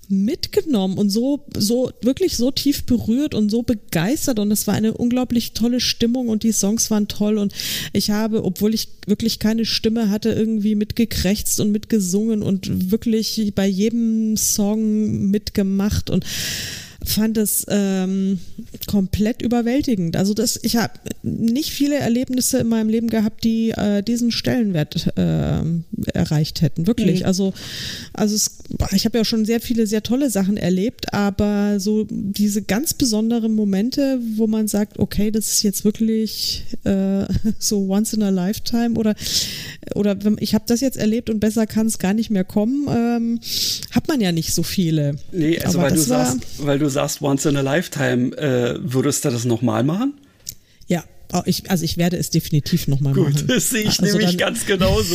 [0.09, 4.95] mitgenommen und so, so, wirklich so tief berührt und so begeistert und es war eine
[4.95, 7.53] unglaublich tolle Stimmung und die Songs waren toll und
[7.93, 13.67] ich habe, obwohl ich wirklich keine Stimme hatte, irgendwie mitgekrächzt und mitgesungen und wirklich bei
[13.67, 16.25] jedem Song mitgemacht und
[17.05, 18.41] fand es ähm,
[18.87, 20.17] komplett überwältigend.
[20.17, 25.09] Also das, ich habe nicht viele Erlebnisse in meinem Leben gehabt, die äh, diesen Stellenwert
[25.17, 25.61] äh,
[26.13, 26.87] erreicht hätten.
[26.87, 27.21] Wirklich.
[27.21, 27.27] Mhm.
[27.27, 27.55] Also,
[28.13, 28.59] also es,
[28.93, 33.55] ich habe ja schon sehr viele sehr tolle Sachen erlebt, aber so diese ganz besonderen
[33.55, 37.25] Momente, wo man sagt, okay, das ist jetzt wirklich äh,
[37.59, 39.15] so once in a lifetime oder
[39.95, 43.41] oder ich habe das jetzt erlebt und besser kann es gar nicht mehr kommen, ähm,
[43.93, 45.17] hat man ja nicht so viele.
[45.33, 49.31] Nee, also weil du sagst, weil du sagst once in a lifetime, äh, würdest du
[49.31, 50.15] das nochmal machen?
[50.87, 53.35] Ja, Oh, ich, also ich werde es definitiv nochmal machen.
[53.35, 55.15] Gut, das sehe ich also nämlich ganz genauso.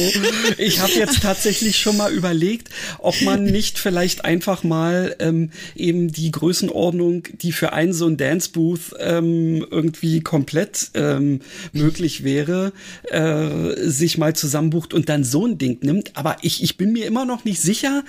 [0.60, 2.70] Ich habe jetzt tatsächlich schon mal überlegt,
[3.00, 8.18] ob man nicht vielleicht einfach mal ähm, eben die Größenordnung, die für einen so ein
[8.18, 11.40] Dance Booth ähm, irgendwie komplett ähm,
[11.72, 12.74] möglich wäre,
[13.10, 16.16] äh, sich mal zusammenbucht und dann so ein Ding nimmt.
[16.16, 18.04] Aber ich, ich bin mir immer noch nicht sicher,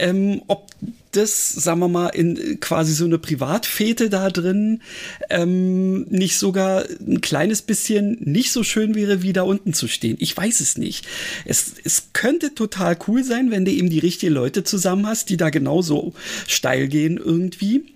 [0.00, 0.72] ähm, ob
[1.16, 4.80] das, sagen wir mal, in quasi so eine Privatfete da drin
[5.30, 10.16] ähm, nicht sogar ein kleines bisschen nicht so schön wäre, wie da unten zu stehen.
[10.20, 11.06] Ich weiß es nicht.
[11.44, 15.36] Es, es könnte total cool sein, wenn du eben die richtigen Leute zusammen hast, die
[15.36, 16.14] da genauso
[16.46, 17.94] steil gehen irgendwie.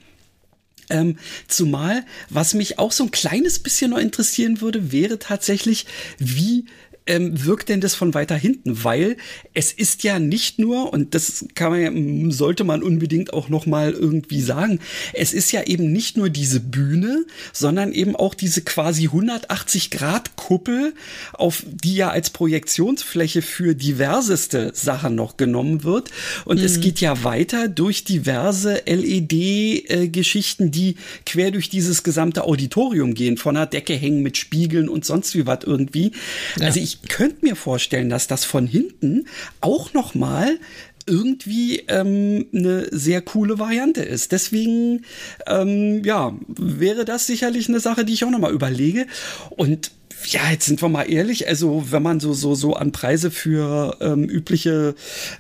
[0.90, 5.86] Ähm, zumal, was mich auch so ein kleines bisschen noch interessieren würde, wäre tatsächlich,
[6.18, 6.64] wie
[7.08, 8.84] ähm, wirkt denn das von weiter hinten?
[8.84, 9.16] Weil
[9.54, 13.92] es ist ja nicht nur, und das kann man, sollte man unbedingt auch noch mal
[13.92, 14.78] irgendwie sagen,
[15.14, 20.36] es ist ja eben nicht nur diese Bühne, sondern eben auch diese quasi 180 Grad
[20.36, 20.94] Kuppel,
[21.32, 26.10] auf die ja als Projektionsfläche für diverseste Sachen noch genommen wird.
[26.44, 26.64] Und mhm.
[26.64, 33.36] es geht ja weiter durch diverse LED-Geschichten, äh, die quer durch dieses gesamte Auditorium gehen,
[33.38, 36.12] von der Decke hängen mit Spiegeln und sonst wie was irgendwie.
[36.58, 36.66] Ja.
[36.66, 39.26] Also ich könnte mir vorstellen, dass das von hinten
[39.60, 40.58] auch noch mal
[41.06, 44.32] irgendwie ähm, eine sehr coole Variante ist.
[44.32, 45.04] Deswegen,
[45.46, 49.06] ähm, ja, wäre das sicherlich eine Sache, die ich auch noch mal überlege.
[49.50, 49.90] Und
[50.26, 53.96] ja, jetzt sind wir mal ehrlich, also wenn man so so so an Preise für
[54.00, 54.94] ähm, übliche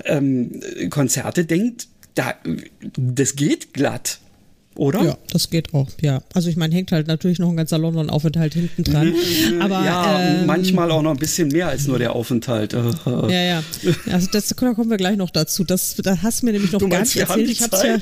[0.04, 2.34] ähm, Konzerte denkt, da
[2.96, 4.20] das geht glatt
[4.78, 5.02] oder?
[5.04, 6.22] Ja, das geht auch, ja.
[6.32, 9.12] Also ich meine, hängt halt natürlich noch ein ganzer London-Aufenthalt hinten dran.
[9.60, 12.72] aber, ja, ähm, manchmal auch noch ein bisschen mehr als nur der Aufenthalt.
[12.72, 13.62] ja, ja.
[14.10, 15.64] Also das, da kommen wir gleich noch dazu.
[15.64, 17.50] Das, das hast du mir nämlich noch du gar nicht erzählt.
[17.50, 17.98] Ich hab's ja.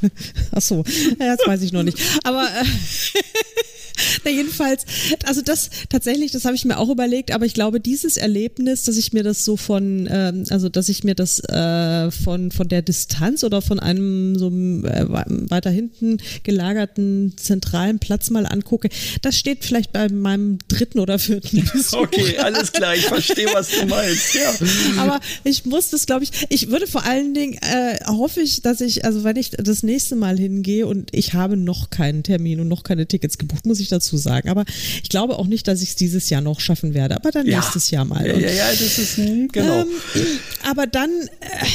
[0.52, 0.82] Ach so,
[1.20, 1.98] ja, das weiß ich noch nicht.
[2.24, 2.64] Aber äh,
[4.24, 4.84] Na, jedenfalls,
[5.24, 8.96] also das tatsächlich, das habe ich mir auch überlegt, aber ich glaube, dieses Erlebnis, dass
[8.96, 12.82] ich mir das so von, ähm, also dass ich mir das äh, von, von der
[12.82, 15.06] Distanz oder von einem so äh,
[15.50, 18.88] weiter hinten gelagerten zentralen Platz mal angucke,
[19.22, 21.98] das steht vielleicht bei meinem dritten oder vierten Besuch.
[21.98, 24.54] Okay, alles klar, ich verstehe, was du meinst, ja.
[24.98, 28.80] Aber ich muss das, glaube ich, ich würde vor allen Dingen, äh, hoffe ich, dass
[28.80, 32.68] ich, also wenn ich das nächste Mal hingehe und ich habe noch keinen Termin und
[32.68, 34.48] noch keine Tickets gebucht, muss ich ich dazu sagen.
[34.48, 34.64] Aber
[35.02, 37.58] ich glaube auch nicht, dass ich es dieses Jahr noch schaffen werde, aber dann ja.
[37.58, 38.30] nächstes Jahr mal.
[38.30, 39.80] Und, ja, ja, das ist, hm, genau.
[39.80, 39.86] Ähm,
[40.68, 41.66] aber dann, äh,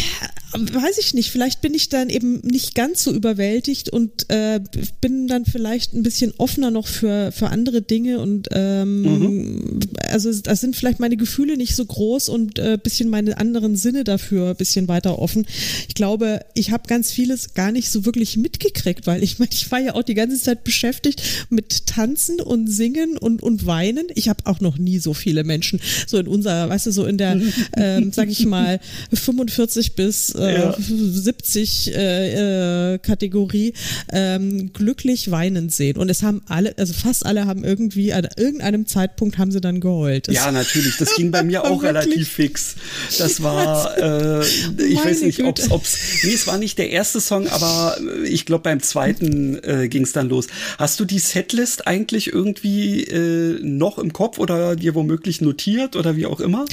[0.54, 4.60] weiß ich nicht, vielleicht bin ich dann eben nicht ganz so überwältigt und äh,
[5.02, 9.80] bin dann vielleicht ein bisschen offener noch für, für andere Dinge und ähm, mhm.
[10.10, 14.04] also da sind vielleicht meine Gefühle nicht so groß und äh, bisschen meine anderen Sinne
[14.04, 15.46] dafür ein bisschen weiter offen.
[15.88, 19.72] Ich glaube, ich habe ganz vieles gar nicht so wirklich mitgekriegt, weil ich meine, ich
[19.72, 24.08] war ja auch die ganze Zeit beschäftigt mit Tanzen und Singen und, und Weinen.
[24.16, 27.18] Ich habe auch noch nie so viele Menschen so in unserer, weißt du, so in
[27.18, 27.40] der,
[27.78, 28.80] ähm, sag ich mal,
[29.12, 30.76] 45 bis ja.
[30.78, 33.74] 70 äh, äh, Kategorie
[34.12, 35.98] ähm, glücklich weinend sehen.
[35.98, 39.80] Und es haben alle, also fast alle haben irgendwie an irgendeinem Zeitpunkt haben sie dann
[39.80, 40.28] geheult.
[40.28, 40.98] Das ja, natürlich.
[40.98, 42.76] Das ging bei mir auch relativ fix.
[43.18, 44.46] Das war, äh,
[44.88, 48.64] ich weiß nicht, ob es, nee, es war nicht der erste Song, aber ich glaube
[48.64, 50.48] beim zweiten äh, ging es dann los.
[50.78, 56.16] Hast du die Setlist eigentlich irgendwie äh, noch im Kopf oder dir womöglich notiert oder
[56.16, 56.66] wie auch immer?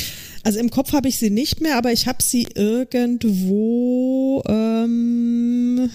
[0.42, 4.42] Also im Kopf habe ich sie nicht mehr, aber ich habe sie irgendwo.
[4.48, 5.90] Ähm,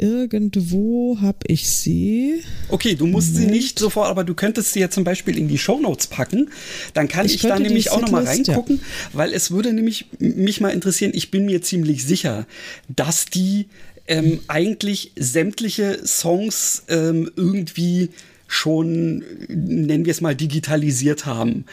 [0.00, 2.42] irgendwo habe ich sie.
[2.68, 3.50] Okay, du musst Moment.
[3.50, 6.50] sie nicht sofort, aber du könntest sie ja zum Beispiel in die Shownotes packen.
[6.94, 8.82] Dann kann ich, ich da nämlich auch nochmal reingucken, ja.
[9.12, 11.12] weil es würde nämlich mich mal interessieren.
[11.14, 12.46] Ich bin mir ziemlich sicher,
[12.88, 13.68] dass die
[14.06, 18.08] ähm, eigentlich sämtliche Songs ähm, irgendwie
[18.48, 21.64] schon, nennen wir es mal, digitalisiert haben.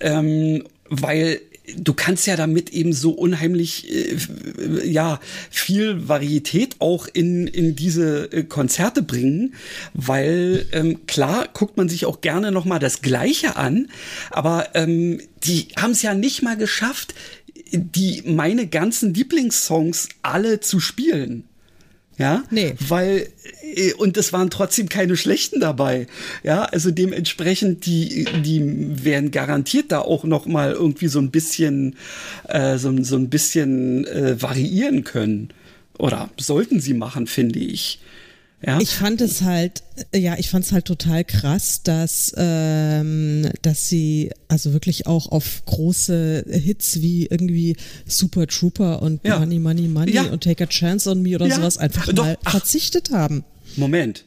[0.00, 1.40] Ähm, weil
[1.76, 4.16] du kannst ja damit eben so unheimlich äh,
[4.88, 5.20] ja
[5.50, 9.54] viel Varietät auch in in diese äh, Konzerte bringen,
[9.94, 13.88] weil ähm, klar guckt man sich auch gerne noch mal das Gleiche an,
[14.30, 17.14] aber ähm, die haben es ja nicht mal geschafft,
[17.72, 21.44] die meine ganzen Lieblingssongs alle zu spielen.
[22.18, 22.74] Ja, nee.
[22.88, 23.28] weil
[23.62, 26.08] äh, und es waren trotzdem keine schlechten dabei.
[26.42, 31.96] Ja, also dementsprechend die die werden garantiert da auch noch mal irgendwie so ein bisschen
[32.48, 35.50] äh, so, so ein bisschen äh, variieren können
[35.96, 38.00] oder sollten sie machen, finde ich.
[38.64, 38.80] Ja?
[38.80, 39.82] Ich fand es halt,
[40.12, 45.64] ja, ich fand es halt total krass, dass, ähm, dass sie also wirklich auch auf
[45.66, 49.38] große Hits wie irgendwie Super Trooper und ja.
[49.38, 50.24] Money, Money, Money ja.
[50.24, 53.44] und Take a Chance on Me oder sowas einfach Doch, mal ach, verzichtet haben.
[53.76, 54.24] Moment,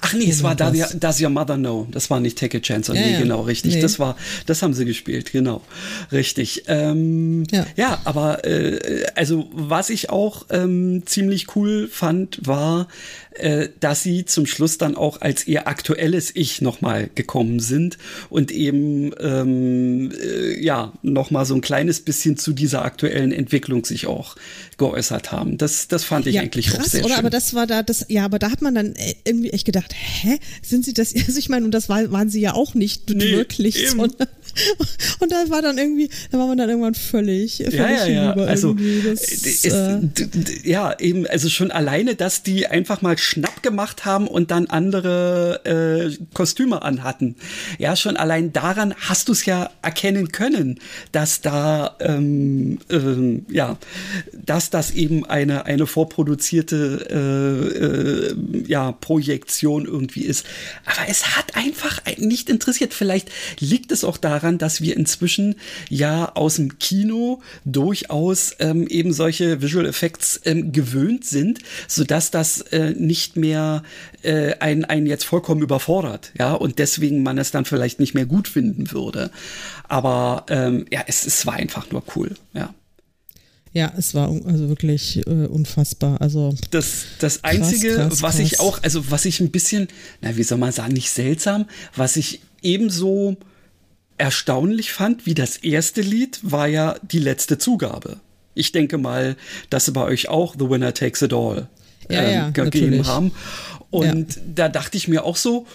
[0.00, 1.88] Ach nee, es war da, Does Your Mother Know.
[1.90, 3.18] Das war nicht Take a Chance on ja, Me, ja.
[3.20, 3.74] genau, richtig.
[3.74, 3.80] Nee.
[3.80, 4.16] Das war,
[4.46, 5.62] das haben sie gespielt, genau.
[6.12, 6.64] Richtig.
[6.66, 7.66] Ähm, ja.
[7.76, 12.88] ja, aber äh, also was ich auch ähm, ziemlich cool fand, war,
[13.38, 17.98] äh, dass sie zum Schluss dann auch als ihr aktuelles Ich nochmal gekommen sind
[18.30, 24.06] und eben ähm, äh, ja nochmal so ein kleines bisschen zu dieser aktuellen Entwicklung sich
[24.06, 24.36] auch
[24.76, 25.58] geäußert haben.
[25.58, 27.14] Das, das fand ich ja, eigentlich krass, auch sehr oder?
[27.14, 27.18] schön.
[27.18, 29.94] Aber das war da, das, ja, aber da hat man dann äh, irgendwie echt gedacht,
[29.94, 31.14] hä, sind sie das?
[31.28, 33.98] Also ich meine, und das war, waren sie ja auch nicht nee, wirklich, eben.
[33.98, 34.28] sondern
[35.20, 38.32] und da war dann irgendwie, da war man dann irgendwann völlig, völlig ja, ja, ja.
[38.32, 40.00] Also, das, ist, äh,
[40.64, 45.60] ja, eben, also schon alleine, dass die einfach mal Schnapp gemacht haben und dann andere
[45.64, 47.36] äh, Kostüme anhatten.
[47.78, 50.78] Ja, schon allein daran hast du es ja erkennen können,
[51.12, 53.78] dass da, ähm, ähm, ja,
[54.32, 60.46] dass das eben eine, eine vorproduzierte äh, äh, ja, Projektion irgendwie ist.
[60.84, 62.94] Aber es hat einfach nicht interessiert.
[62.94, 65.56] Vielleicht liegt es auch daran, daran, dass wir inzwischen
[65.88, 72.60] ja aus dem Kino durchaus ähm, eben solche Visual Effects ähm, gewöhnt sind, sodass das
[72.60, 73.82] äh, nicht mehr
[74.22, 78.26] äh, einen, einen jetzt vollkommen überfordert, ja, und deswegen man es dann vielleicht nicht mehr
[78.26, 79.30] gut finden würde.
[79.88, 82.74] Aber ähm, ja, es, es war einfach nur cool, ja.
[83.74, 86.20] Ja, es war also wirklich äh, unfassbar.
[86.22, 88.46] Also das, das Einzige, krass, krass, was krass.
[88.46, 89.88] ich auch, also was ich ein bisschen,
[90.22, 93.36] na, wie soll man sagen, nicht seltsam, was ich ebenso
[94.18, 98.20] erstaunlich fand, wie das erste Lied war ja die letzte Zugabe.
[98.54, 99.36] Ich denke mal,
[99.70, 101.68] dass sie bei euch auch The Winner Takes It All
[102.10, 103.06] ja, ähm, ja, gegeben natürlich.
[103.06, 103.32] haben.
[103.90, 104.42] Und ja.
[104.54, 105.66] da dachte ich mir auch so,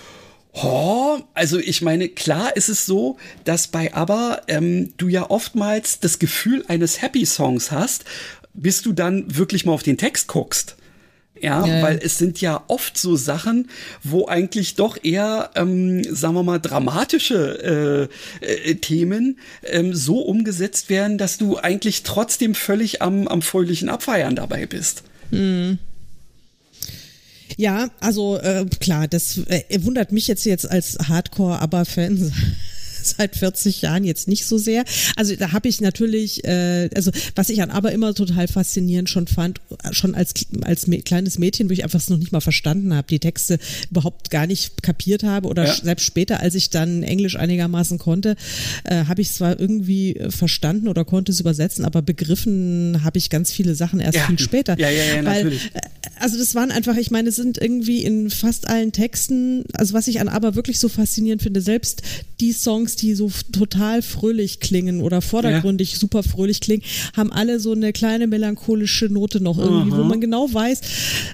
[0.56, 6.00] Oh, also ich meine, klar ist es so, dass bei ABBA ähm, du ja oftmals
[6.00, 8.06] das Gefühl eines Happy Songs hast,
[8.54, 10.76] bis du dann wirklich mal auf den Text guckst.
[11.44, 13.68] Ja, ja, weil es sind ja oft so Sachen,
[14.02, 18.10] wo eigentlich doch eher, ähm, sagen wir mal, dramatische
[18.41, 23.89] äh, äh, Themen ähm, so umgesetzt werden, dass du eigentlich trotzdem völlig am, am fröhlichen
[23.89, 25.04] Abfeiern dabei bist.
[25.32, 25.80] Mhm.
[27.58, 32.32] Ja, also äh, klar, das äh, wundert mich jetzt jetzt als Hardcore-Aber-Fan
[33.18, 34.84] seit 40 Jahren jetzt nicht so sehr.
[35.16, 39.28] Also da habe ich natürlich, äh, also was ich an aber immer total faszinierend schon
[39.28, 43.08] fand, schon als, als kleines Mädchen, wo ich einfach es noch nicht mal verstanden habe,
[43.08, 45.74] die Texte überhaupt gar nicht kapiert habe oder ja.
[45.74, 48.36] selbst später, als ich dann Englisch einigermaßen konnte,
[48.84, 53.51] äh, habe ich zwar irgendwie verstanden oder konnte es übersetzen, aber begriffen habe ich ganz
[53.51, 54.28] viele Sachen erst ja.
[54.28, 54.78] viel später.
[54.80, 55.72] Ja, ja, ja, Weil, natürlich.
[55.74, 55.82] Äh,
[56.24, 60.08] also das waren einfach, ich meine, es sind irgendwie in fast allen Texten, also was
[60.08, 62.02] ich an aber wirklich so faszinierend finde, selbst
[62.40, 66.00] die Songs, die so total fröhlich klingen oder vordergründig ja.
[66.00, 66.84] super fröhlich klingen,
[67.16, 70.00] haben alle so eine kleine melancholische Note noch irgendwie, Aha.
[70.00, 70.80] wo man genau weiß,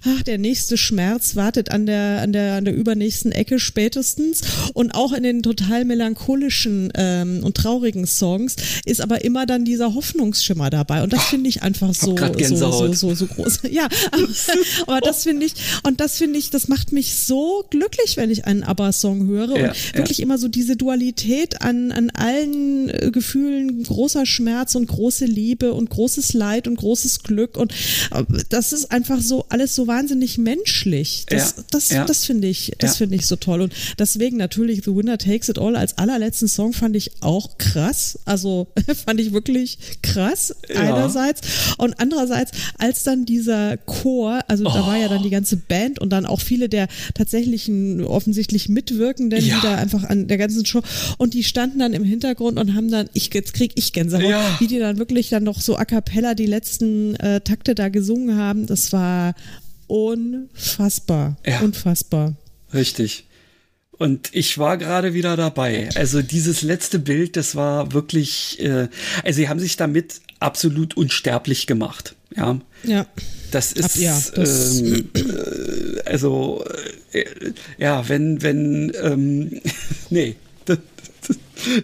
[0.05, 4.41] ach, der nächste Schmerz wartet an der, an der, an der übernächsten Ecke spätestens.
[4.73, 9.93] Und auch in den total melancholischen ähm, und traurigen Songs ist aber immer dann dieser
[9.93, 11.03] Hoffnungsschimmer dabei.
[11.03, 13.59] Und das finde ich einfach so, so, so, so, so groß.
[13.69, 14.23] Ja, aber
[15.01, 15.53] das finde ich,
[15.83, 19.69] und das finde ich, das macht mich so glücklich, wenn ich einen ABBA-Song höre ja,
[19.69, 20.23] und wirklich ja.
[20.23, 25.89] immer so diese Dualität an, an allen äh, Gefühlen, großer Schmerz und große Liebe und
[25.89, 27.71] großes Leid und großes Glück und
[28.11, 31.25] äh, das ist einfach so alles so wahnsinnig menschlich.
[31.29, 34.95] Das, ja, das, das finde ich, das finde ich so toll und deswegen natürlich The
[34.95, 38.19] Winner Takes It All als allerletzten Song fand ich auch krass.
[38.25, 38.67] Also
[39.05, 41.41] fand ich wirklich krass einerseits
[41.77, 44.77] und andererseits als dann dieser Chor, also oh.
[44.77, 49.43] da war ja dann die ganze Band und dann auch viele der tatsächlichen offensichtlich Mitwirkenden,
[49.43, 49.55] ja.
[49.55, 50.81] die da einfach an der ganzen Show
[51.17, 54.57] und die standen dann im Hintergrund und haben dann, ich jetzt krieg ich Gänsehaut, ja.
[54.59, 58.37] wie die dann wirklich dann noch so a cappella die letzten äh, Takte da gesungen
[58.37, 58.65] haben.
[58.65, 59.35] Das war
[59.87, 61.59] unfassbar, ja.
[61.61, 62.35] unfassbar.
[62.73, 63.25] Richtig.
[63.91, 65.89] Und ich war gerade wieder dabei.
[65.95, 68.87] Also dieses letzte Bild, das war wirklich, äh,
[69.25, 72.15] also sie haben sich damit absolut unsterblich gemacht.
[72.35, 72.59] Ja.
[72.83, 73.05] Ja.
[73.51, 76.63] Das ist, Ab, ja, das ähm, äh, also,
[77.11, 77.25] äh,
[77.77, 79.61] ja, wenn, wenn, ähm,
[80.09, 80.35] nee.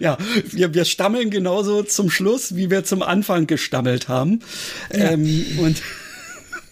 [0.00, 0.16] ja,
[0.52, 4.40] wir, wir stammeln genauso zum Schluss, wie wir zum Anfang gestammelt haben.
[4.92, 5.10] Ja.
[5.12, 5.82] Ähm, und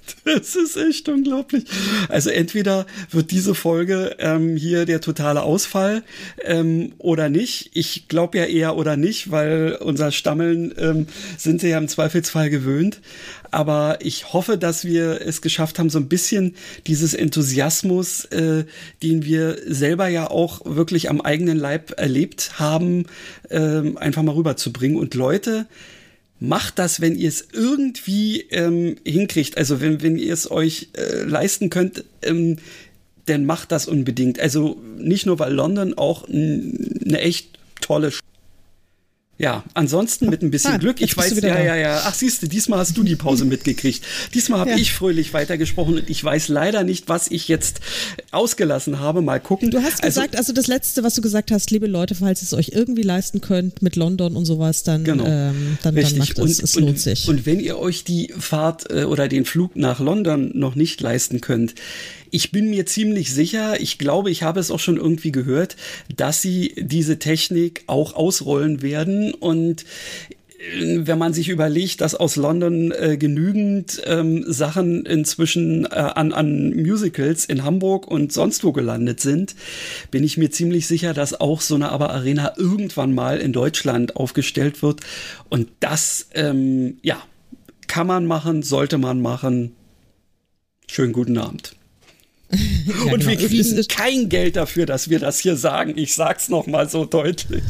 [0.24, 1.64] das ist echt unglaublich.
[2.08, 6.02] Also entweder wird diese Folge ähm, hier der totale Ausfall
[6.42, 7.70] ähm, oder nicht.
[7.74, 12.50] Ich glaube ja eher oder nicht, weil unser Stammeln ähm, sind sie ja im Zweifelsfall
[12.50, 13.00] gewöhnt.
[13.50, 16.56] Aber ich hoffe, dass wir es geschafft haben, so ein bisschen
[16.88, 18.64] dieses Enthusiasmus, äh,
[19.02, 23.06] den wir selber ja auch wirklich am eigenen Leib erlebt haben,
[23.50, 24.98] äh, einfach mal rüberzubringen.
[24.98, 25.66] Und Leute,
[26.48, 29.56] macht das, wenn ihr es irgendwie ähm, hinkriegt.
[29.58, 32.56] Also wenn, wenn ihr es euch äh, leisten könnt, ähm,
[33.26, 34.38] dann macht das unbedingt.
[34.38, 38.12] Also nicht nur, weil London auch eine echt tolle
[39.36, 41.00] ja, ansonsten mit ein bisschen ah, Glück.
[41.00, 42.02] Ich weiß, ja, ja, ja.
[42.04, 44.04] Ach, siehst du, diesmal hast du die Pause mitgekriegt.
[44.32, 44.76] Diesmal habe ja.
[44.76, 47.80] ich fröhlich weitergesprochen und ich weiß leider nicht, was ich jetzt
[48.30, 49.22] ausgelassen habe.
[49.22, 49.72] Mal gucken.
[49.72, 52.46] Du hast also, gesagt, also das Letzte, was du gesagt hast, liebe Leute, falls ihr
[52.46, 55.24] es euch irgendwie leisten könnt mit London und sowas, dann, genau.
[55.24, 56.62] ähm, dann, dann macht es.
[56.62, 57.28] Es lohnt sich.
[57.28, 61.40] Und wenn ihr euch die Fahrt äh, oder den Flug nach London noch nicht leisten
[61.40, 61.74] könnt,
[62.34, 65.76] ich bin mir ziemlich sicher, ich glaube, ich habe es auch schon irgendwie gehört,
[66.16, 69.82] dass sie diese Technik auch ausrollen werden und
[70.58, 76.32] äh, wenn man sich überlegt, dass aus London äh, genügend ähm, Sachen inzwischen äh, an,
[76.32, 79.54] an Musicals in Hamburg und sonst wo gelandet sind,
[80.10, 84.16] bin ich mir ziemlich sicher, dass auch so eine Aber Arena irgendwann mal in Deutschland
[84.16, 85.02] aufgestellt wird.
[85.50, 87.22] Und das, ähm, ja,
[87.86, 89.76] kann man machen, sollte man machen.
[90.88, 91.76] Schönen guten Abend.
[92.86, 93.26] Ja, und genau.
[93.26, 95.94] wir kriegen kein Geld dafür, dass wir das hier sagen.
[95.96, 97.62] Ich sag's noch mal so deutlich.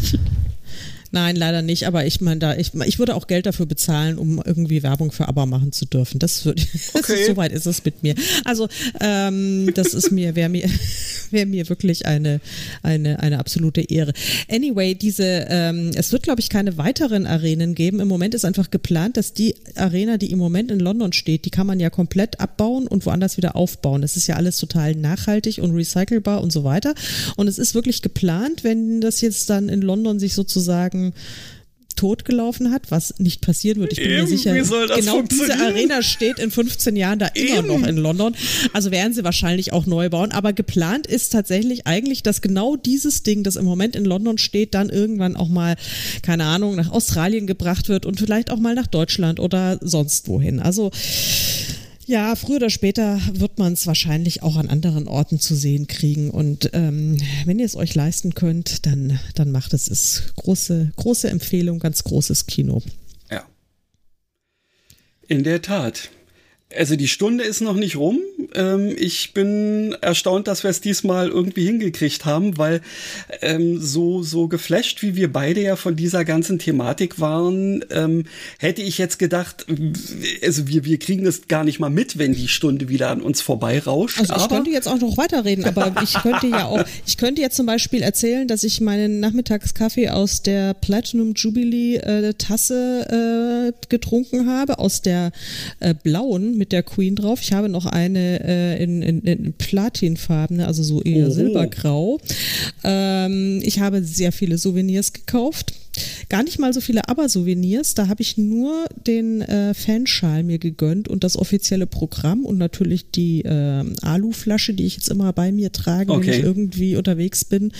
[1.14, 1.86] Nein, leider nicht.
[1.86, 5.28] Aber ich meine, da ich, ich würde auch Geld dafür bezahlen, um irgendwie Werbung für
[5.28, 6.18] ABBA machen zu dürfen.
[6.18, 6.60] Das würde,
[6.94, 7.26] okay.
[7.28, 8.16] so weit ist es mit mir.
[8.44, 8.66] Also
[9.00, 10.68] ähm, das ist mir wäre mir
[11.30, 12.40] wäre mir wirklich eine
[12.82, 14.12] eine eine absolute Ehre.
[14.50, 18.00] Anyway, diese ähm, es wird glaube ich keine weiteren Arenen geben.
[18.00, 21.50] Im Moment ist einfach geplant, dass die Arena, die im Moment in London steht, die
[21.50, 24.02] kann man ja komplett abbauen und woanders wieder aufbauen.
[24.02, 26.92] Das ist ja alles total nachhaltig und recycelbar und so weiter.
[27.36, 31.03] Und es ist wirklich geplant, wenn das jetzt dann in London sich sozusagen
[31.96, 33.92] totgelaufen hat, was nicht passieren wird.
[33.92, 34.52] Ich bin Eben, mir sicher,
[34.96, 37.64] genau diese Arena steht in 15 Jahren da Eben.
[37.64, 38.34] immer noch in London.
[38.72, 40.32] Also werden sie wahrscheinlich auch neu bauen.
[40.32, 44.74] Aber geplant ist tatsächlich eigentlich, dass genau dieses Ding, das im Moment in London steht,
[44.74, 45.76] dann irgendwann auch mal,
[46.22, 50.60] keine Ahnung, nach Australien gebracht wird und vielleicht auch mal nach Deutschland oder sonst wohin.
[50.60, 50.90] Also
[52.06, 56.30] ja, früher oder später wird man es wahrscheinlich auch an anderen Orten zu sehen kriegen.
[56.30, 59.88] Und ähm, wenn ihr es euch leisten könnt, dann, dann macht es.
[59.88, 62.82] Es große, große Empfehlung, ganz großes Kino.
[63.30, 63.44] Ja.
[65.28, 66.10] In der Tat.
[66.76, 68.20] Also die Stunde ist noch nicht rum.
[68.54, 72.80] Ähm, ich bin erstaunt, dass wir es diesmal irgendwie hingekriegt haben, weil
[73.42, 78.24] ähm, so so geflasht, wie wir beide ja von dieser ganzen Thematik waren, ähm,
[78.58, 79.66] hätte ich jetzt gedacht,
[80.42, 83.40] also wir wir kriegen es gar nicht mal mit, wenn die Stunde wieder an uns
[83.40, 84.18] vorbeirauscht.
[84.18, 87.40] Also ich aber könnte jetzt auch noch weiterreden, aber ich könnte ja auch, ich könnte
[87.40, 93.86] jetzt zum Beispiel erzählen, dass ich meinen Nachmittagskaffee aus der Platinum Jubilee äh, Tasse äh,
[93.88, 95.30] getrunken habe, aus der
[95.80, 97.40] äh, blauen mit der Queen drauf.
[97.42, 101.30] Ich habe noch eine äh, in, in, in Platinfarben, also so eher oh.
[101.30, 102.20] silbergrau.
[102.82, 105.74] Ähm, ich habe sehr viele Souvenirs gekauft.
[106.28, 107.94] Gar nicht mal so viele Aber-Souvenirs.
[107.94, 113.10] Da habe ich nur den äh, Fanschal mir gegönnt und das offizielle Programm und natürlich
[113.10, 116.26] die äh, Aluflasche, die ich jetzt immer bei mir trage, okay.
[116.26, 117.72] wenn ich irgendwie unterwegs bin.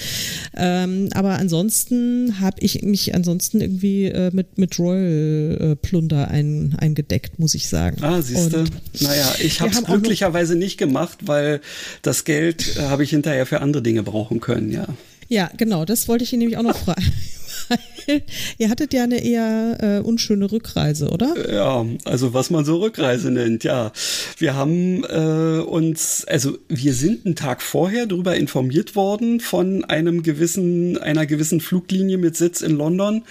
[0.56, 6.76] Ähm, aber ansonsten habe ich mich ansonsten irgendwie äh, mit, mit Royal äh, Plunder ein,
[6.78, 8.02] eingedeckt, muss ich sagen.
[8.02, 8.64] Ah, siehst du.
[9.00, 11.60] Naja, ich habe es glücklicherweise nicht gemacht, weil
[12.02, 14.86] das Geld äh, habe ich hinterher für andere Dinge brauchen können, ja.
[15.28, 17.12] Ja, genau, das wollte ich Ihnen nämlich auch noch fragen.
[18.58, 21.34] Ihr hattet ja eine eher äh, unschöne Rückreise, oder?
[21.52, 23.92] Ja, also was man so Rückreise nennt, ja.
[24.38, 30.22] Wir haben äh, uns, also wir sind einen Tag vorher darüber informiert worden von einem
[30.22, 33.22] gewissen, einer gewissen Fluglinie mit Sitz in London,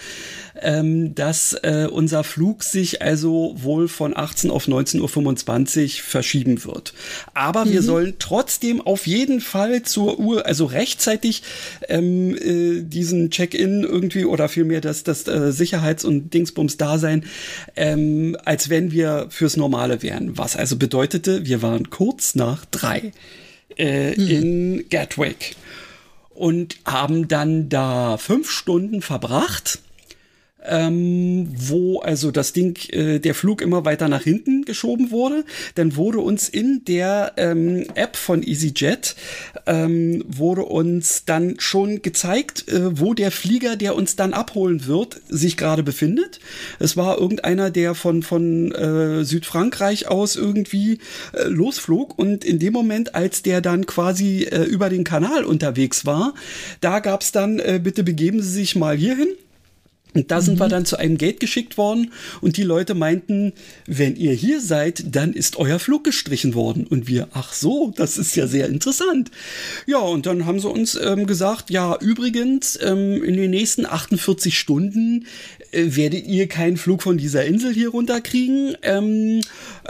[0.60, 6.94] ähm, dass äh, unser Flug sich also wohl von 18 auf 19.25 Uhr verschieben wird.
[7.34, 7.72] Aber mhm.
[7.72, 11.42] wir sollen trotzdem auf jeden Fall zur Uhr, also rechtzeitig
[11.88, 17.24] ähm, äh, diesen Check-in irgendwie oder vielmehr das, das äh, Sicherheits- und Dingsbums da sein,
[17.76, 20.36] ähm, als wenn wir fürs Normale wären.
[20.38, 23.12] Was also bedeutete, wir waren kurz nach drei
[23.76, 24.28] äh, mhm.
[24.28, 25.56] in Gatwick
[26.30, 29.80] und haben dann da fünf Stunden verbracht
[30.66, 35.44] ähm, wo also das Ding, äh, der Flug immer weiter nach hinten geschoben wurde.
[35.74, 39.16] Dann wurde uns in der ähm, App von EasyJet
[39.66, 45.20] ähm, wurde uns dann schon gezeigt, äh, wo der Flieger, der uns dann abholen wird,
[45.28, 46.40] sich gerade befindet.
[46.78, 50.98] Es war irgendeiner, der von von äh, Südfrankreich aus irgendwie
[51.32, 56.06] äh, losflog und in dem Moment, als der dann quasi äh, über den Kanal unterwegs
[56.06, 56.34] war,
[56.80, 59.28] da gab's dann äh, bitte begeben Sie sich mal hierhin
[60.14, 60.60] und da sind mhm.
[60.60, 63.52] wir dann zu einem Gate geschickt worden und die Leute meinten,
[63.86, 66.86] wenn ihr hier seid, dann ist euer Flug gestrichen worden.
[66.86, 69.30] Und wir, ach so, das ist ja sehr interessant.
[69.86, 74.58] Ja, und dann haben sie uns ähm, gesagt, ja, übrigens, ähm, in den nächsten 48
[74.58, 75.26] Stunden
[75.72, 78.76] äh, werdet ihr keinen Flug von dieser Insel hier runterkriegen.
[78.82, 79.40] Ähm,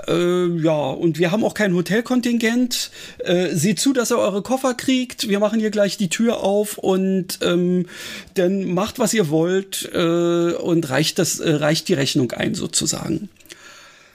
[0.09, 2.91] äh, ja, und wir haben auch kein Hotelkontingent.
[3.18, 5.29] Äh, seht zu, dass ihr eure Koffer kriegt.
[5.29, 7.87] Wir machen hier gleich die Tür auf und ähm,
[8.35, 9.91] dann macht, was ihr wollt.
[9.93, 13.29] Äh, äh, und reicht das, äh, reicht die Rechnung ein sozusagen.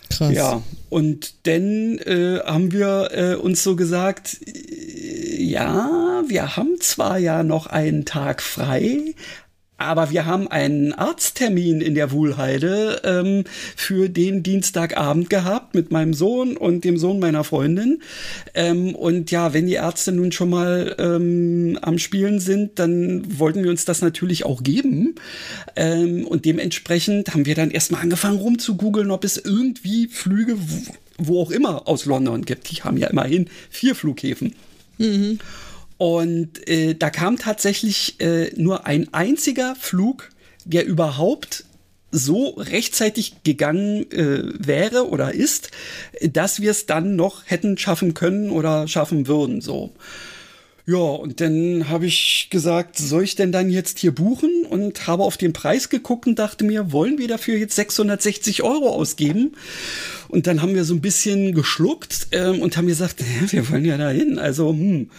[0.09, 0.33] Krass.
[0.33, 7.17] Ja, und dann äh, haben wir äh, uns so gesagt, äh, ja, wir haben zwar
[7.17, 9.13] ja noch einen Tag frei,
[9.79, 16.13] aber wir haben einen Arzttermin in der Wuhlheide ähm, für den Dienstagabend gehabt mit meinem
[16.13, 18.01] Sohn und dem Sohn meiner Freundin.
[18.53, 23.63] Ähm, und ja, wenn die Ärzte nun schon mal ähm, am Spielen sind, dann wollten
[23.63, 25.15] wir uns das natürlich auch geben.
[25.75, 30.57] Ähm, und dementsprechend haben wir dann erstmal angefangen rumzugoogeln, ob es irgendwie Flüge,
[31.17, 32.69] wo, auch immer aus London gibt.
[32.69, 34.55] Die haben ja immerhin vier Flughäfen.
[34.97, 35.39] Mhm.
[35.99, 40.29] Und äh, da kam tatsächlich äh, nur ein einziger Flug,
[40.63, 41.65] der überhaupt
[42.09, 45.71] so rechtzeitig gegangen äh, wäre oder ist,
[46.21, 49.59] dass wir es dann noch hätten schaffen können oder schaffen würden.
[49.59, 49.91] So.
[50.85, 54.65] Ja, und dann habe ich gesagt, soll ich denn dann jetzt hier buchen?
[54.67, 58.89] Und habe auf den Preis geguckt und dachte mir, wollen wir dafür jetzt 660 Euro
[58.89, 59.51] ausgeben?
[60.29, 63.97] Und dann haben wir so ein bisschen geschluckt ähm, und haben gesagt, wir wollen ja
[63.97, 64.37] dahin.
[64.37, 65.09] Also, hm,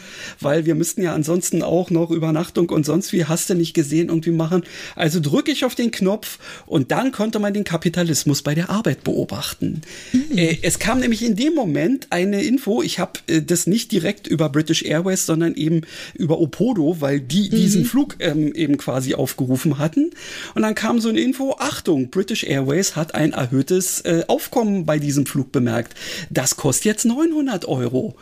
[0.40, 4.08] weil wir müssten ja ansonsten auch noch Übernachtung und sonst wie hast du nicht gesehen
[4.08, 4.62] irgendwie machen.
[4.94, 9.02] Also drücke ich auf den Knopf und dann konnte man den Kapitalismus bei der Arbeit
[9.02, 9.82] beobachten.
[10.12, 10.38] Mhm.
[10.38, 14.28] Äh, es kam nämlich in dem Moment eine Info, ich habe äh, das nicht direkt
[14.28, 15.82] über British Airways, sondern eben
[16.14, 17.56] über Opodo, weil die mhm.
[17.56, 20.10] diesen Flug ähm, eben quasi aufgerufen hatten.
[20.54, 24.99] Und dann kam so eine Info, Achtung, British Airways hat ein erhöhtes äh, Aufkommen bei
[25.00, 25.94] diesem Flug bemerkt.
[26.30, 28.16] Das kostet jetzt 900 Euro.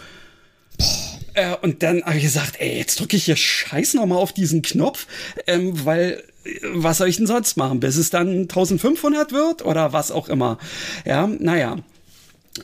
[1.35, 4.63] Äh, und dann habe ich gesagt, ey, jetzt drücke ich hier scheiß nochmal auf diesen
[4.63, 5.07] Knopf,
[5.47, 9.93] ähm, weil äh, was soll ich denn sonst machen, bis es dann 1500 wird oder
[9.93, 10.59] was auch immer.
[11.05, 11.77] Ja, naja.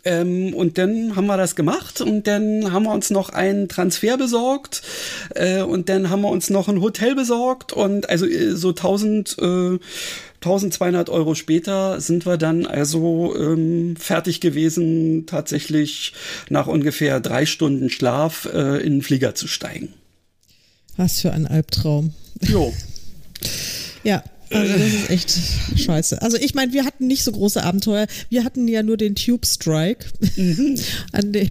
[0.05, 4.17] Ähm, und dann haben wir das gemacht und dann haben wir uns noch einen Transfer
[4.17, 4.83] besorgt
[5.37, 9.37] äh, und dann haben wir uns noch ein Hotel besorgt und also äh, so 1000
[9.39, 9.79] äh,
[10.45, 16.13] 1200 Euro später sind wir dann also ähm, fertig gewesen, tatsächlich
[16.51, 19.95] nach ungefähr drei Stunden Schlaf äh, in den Flieger zu steigen.
[20.97, 22.13] Was für ein Albtraum.
[22.43, 22.73] Jo.
[24.05, 24.23] ja,
[24.55, 25.39] also das ist echt
[25.77, 26.23] scheiße.
[26.23, 28.07] Also ich meine, wir hatten nicht so große Abenteuer.
[28.29, 30.07] Wir hatten ja nur den Tube Strike.
[30.37, 30.77] Mhm.
[31.13, 31.51] An dem,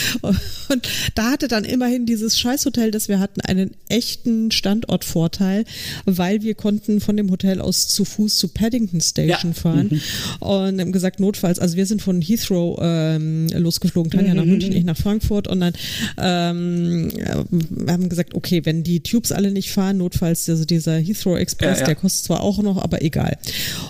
[0.22, 5.64] und da hatte dann immerhin dieses Scheißhotel, das wir hatten, einen echten Standortvorteil,
[6.04, 9.60] weil wir konnten von dem Hotel aus zu Fuß zu Paddington Station ja.
[9.60, 10.46] fahren mhm.
[10.46, 14.36] und haben gesagt, notfalls, also wir sind von Heathrow ähm, losgeflogen, Tanja mhm.
[14.36, 15.72] nach München, ich nach Frankfurt und dann
[16.18, 17.10] ähm,
[17.50, 21.78] wir haben gesagt, okay, wenn die Tubes alle nicht fahren, notfalls, also dieser Heathrow Express,
[21.78, 21.86] ja, ja.
[21.86, 23.36] der kostet zwar auch noch, aber egal.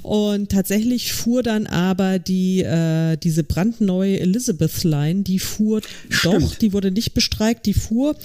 [0.03, 6.43] Und tatsächlich fuhr dann aber die äh, diese brandneue Elizabeth Line, die fuhr Stimmt.
[6.43, 8.17] doch, die wurde nicht bestreikt, die fuhr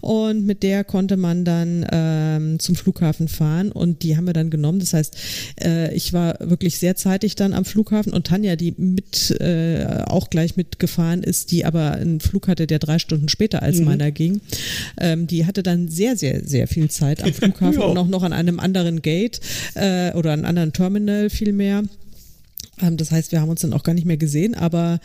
[0.00, 4.50] und mit der konnte man dann ähm, zum Flughafen fahren und die haben wir dann
[4.50, 4.80] genommen.
[4.80, 5.16] Das heißt,
[5.62, 10.30] äh, ich war wirklich sehr zeitig dann am Flughafen und Tanja, die mit äh, auch
[10.30, 13.86] gleich mitgefahren ist, die aber einen Flug hatte, der drei Stunden später als mhm.
[13.86, 14.40] meiner ging,
[14.98, 17.86] ähm, die hatte dann sehr, sehr, sehr viel Zeit am Flughafen ja.
[17.86, 19.40] und auch noch an einem anderen Gate
[19.74, 21.82] äh, oder einen anderen Terminal vielmehr.
[22.80, 25.00] Ähm, das heißt, wir haben uns dann auch gar nicht mehr gesehen, aber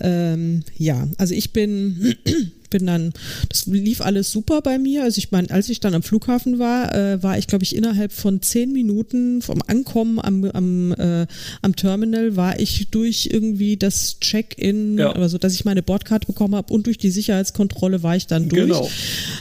[0.00, 2.14] ähm, ja, also ich bin
[2.70, 3.12] bin dann,
[3.48, 5.04] das lief alles super bei mir.
[5.04, 8.12] Also ich meine, als ich dann am Flughafen war, äh, war ich, glaube ich, innerhalb
[8.12, 11.26] von zehn Minuten vom Ankommen am, am, äh,
[11.62, 15.12] am Terminal, war ich durch irgendwie das Check-in, ja.
[15.12, 18.62] also dass ich meine Bordkarte bekommen habe und durch die Sicherheitskontrolle war ich dann durch.
[18.62, 18.90] Genau.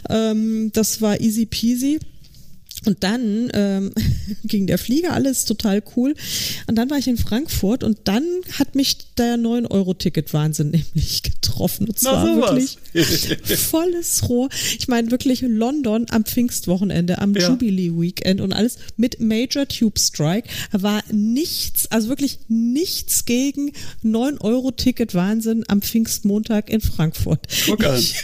[0.09, 1.99] Ähm, das war easy peasy.
[2.85, 3.91] Und dann ähm,
[4.43, 6.13] ging der Flieger, alles total cool.
[6.67, 8.23] Und dann war ich in Frankfurt und dann
[8.57, 11.87] hat mich der 9-Euro-Ticket-Wahnsinn nämlich getroffen.
[11.87, 12.77] Und zwar wirklich
[13.57, 14.49] volles Rohr.
[14.77, 17.49] Ich meine wirklich London am Pfingstwochenende, am ja.
[17.49, 20.47] Jubilee-Weekend und alles mit Major Tube Strike.
[20.71, 23.71] Da war nichts, also wirklich nichts gegen
[24.03, 27.47] 9-Euro-Ticket-Wahnsinn am Pfingstmontag in Frankfurt.
[27.65, 27.99] Guck an.
[27.99, 28.15] Ich,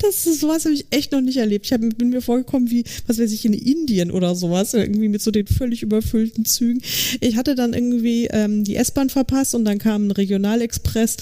[0.00, 1.66] Das ist sowas habe ich echt noch nicht erlebt.
[1.66, 5.22] Ich hab, bin mir vorgekommen wie, was weiß ich, in Indien oder sowas, irgendwie mit
[5.22, 6.80] so den völlig überfüllten Zügen.
[7.20, 11.16] Ich hatte dann irgendwie ähm, die S-Bahn verpasst und dann kam ein Regionalexpress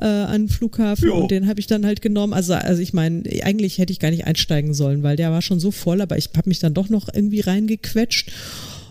[0.00, 1.16] äh, an den Flughafen jo.
[1.16, 2.32] und den habe ich dann halt genommen.
[2.32, 5.60] Also, also ich meine, eigentlich hätte ich gar nicht einsteigen sollen, weil der war schon
[5.60, 8.30] so voll, aber ich habe mich dann doch noch irgendwie reingequetscht.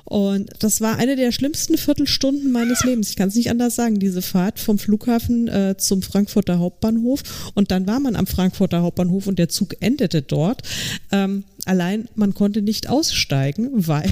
[0.08, 3.10] Und das war eine der schlimmsten Viertelstunden meines Lebens.
[3.10, 4.00] Ich kann es nicht anders sagen.
[4.00, 7.52] Diese Fahrt vom Flughafen äh, zum Frankfurter Hauptbahnhof.
[7.56, 10.62] Und dann war man am Frankfurter Hauptbahnhof und der Zug endete dort.
[11.12, 14.10] Ähm, allein man konnte nicht aussteigen, weil,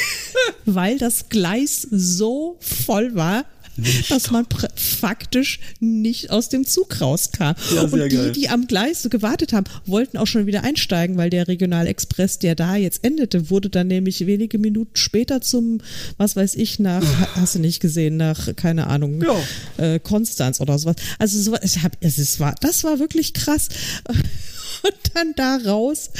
[0.66, 3.46] weil das Gleis so voll war,
[3.76, 4.10] nicht.
[4.10, 4.46] dass man
[4.76, 7.52] faktisch nicht aus dem Zug rauskam.
[7.74, 8.32] Ja, und die, geil.
[8.32, 12.54] die am Gleis so gewartet haben, wollten auch schon wieder einsteigen, weil der Regionalexpress, der
[12.54, 15.80] da jetzt endete, wurde dann nämlich wenige Minuten später zum,
[16.16, 17.04] was weiß ich, nach,
[17.34, 19.84] hast du nicht gesehen, nach, keine Ahnung, ja.
[19.84, 20.96] äh, Konstanz oder sowas.
[21.18, 23.68] Also so, ich hab, es war, das war wirklich krass
[24.82, 26.10] und dann da raus.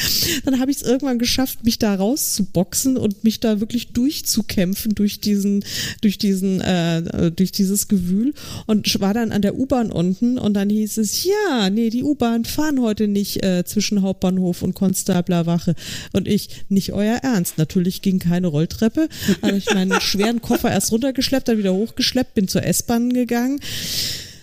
[0.45, 5.21] Dann habe ich es irgendwann geschafft, mich da rauszuboxen und mich da wirklich durchzukämpfen durch
[5.21, 5.65] diesen,
[6.01, 8.35] durch diesen, äh, durch dieses Gewühl
[8.67, 12.45] und war dann an der U-Bahn unten und dann hieß es, ja, nee, die U-Bahn
[12.45, 15.75] fahren heute nicht äh, zwischen Hauptbahnhof und Konstablerwache
[16.13, 17.59] und ich, nicht euer Ernst.
[17.59, 19.09] Natürlich ging keine Rolltreppe,
[19.43, 23.59] habe ich meinen schweren Koffer erst runtergeschleppt, dann wieder hochgeschleppt, bin zur S-Bahn gegangen.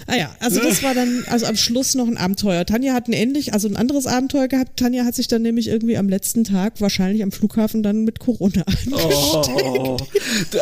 [0.09, 2.65] Ah ja, also das war dann also am Schluss noch ein Abenteuer.
[2.65, 4.79] Tanja hat ein ähnlich, also ein anderes Abenteuer gehabt.
[4.79, 8.63] Tanja hat sich dann nämlich irgendwie am letzten Tag wahrscheinlich am Flughafen dann mit Corona
[8.65, 9.59] angesteckt.
[9.77, 9.97] Oh,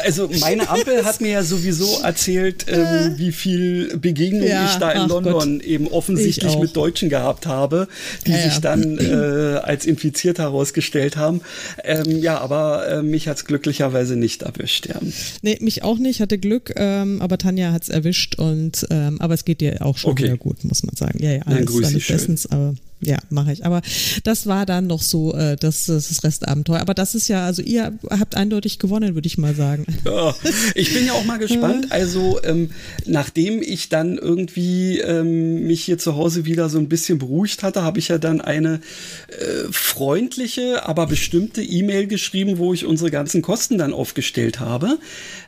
[0.03, 4.91] also meine Ampel hat mir ja sowieso erzählt, ähm, wie viel Begegnungen ja, ich da
[4.91, 5.63] in London Gott.
[5.63, 7.87] eben offensichtlich mit Deutschen gehabt habe,
[8.25, 11.39] die ja, sich dann äh, als infiziert herausgestellt haben.
[11.85, 14.87] Ähm, ja, aber äh, mich hat es glücklicherweise nicht erwischt.
[14.87, 14.95] Ja.
[15.41, 19.36] Nee, mich auch nicht, hatte Glück, ähm, aber Tanja hat es erwischt und ähm, aber
[19.38, 20.25] es geht dir auch schon okay.
[20.25, 21.19] wieder gut, muss man sagen.
[21.21, 23.63] Ja, ja, alles, Nein, alles bestens, aber ja, mache ich.
[23.63, 23.81] Aber
[24.23, 26.79] das war dann noch so äh, das, das Restabenteuer.
[26.79, 29.85] Aber das ist ja, also ihr habt eindeutig gewonnen, würde ich mal sagen.
[30.03, 30.33] Ja,
[30.73, 31.91] ich bin ja auch mal gespannt.
[31.91, 32.71] Also ähm,
[33.05, 37.83] nachdem ich dann irgendwie ähm, mich hier zu Hause wieder so ein bisschen beruhigt hatte,
[37.83, 38.81] habe ich ja dann eine
[39.27, 44.97] äh, freundliche, aber bestimmte E-Mail geschrieben, wo ich unsere ganzen Kosten dann aufgestellt habe.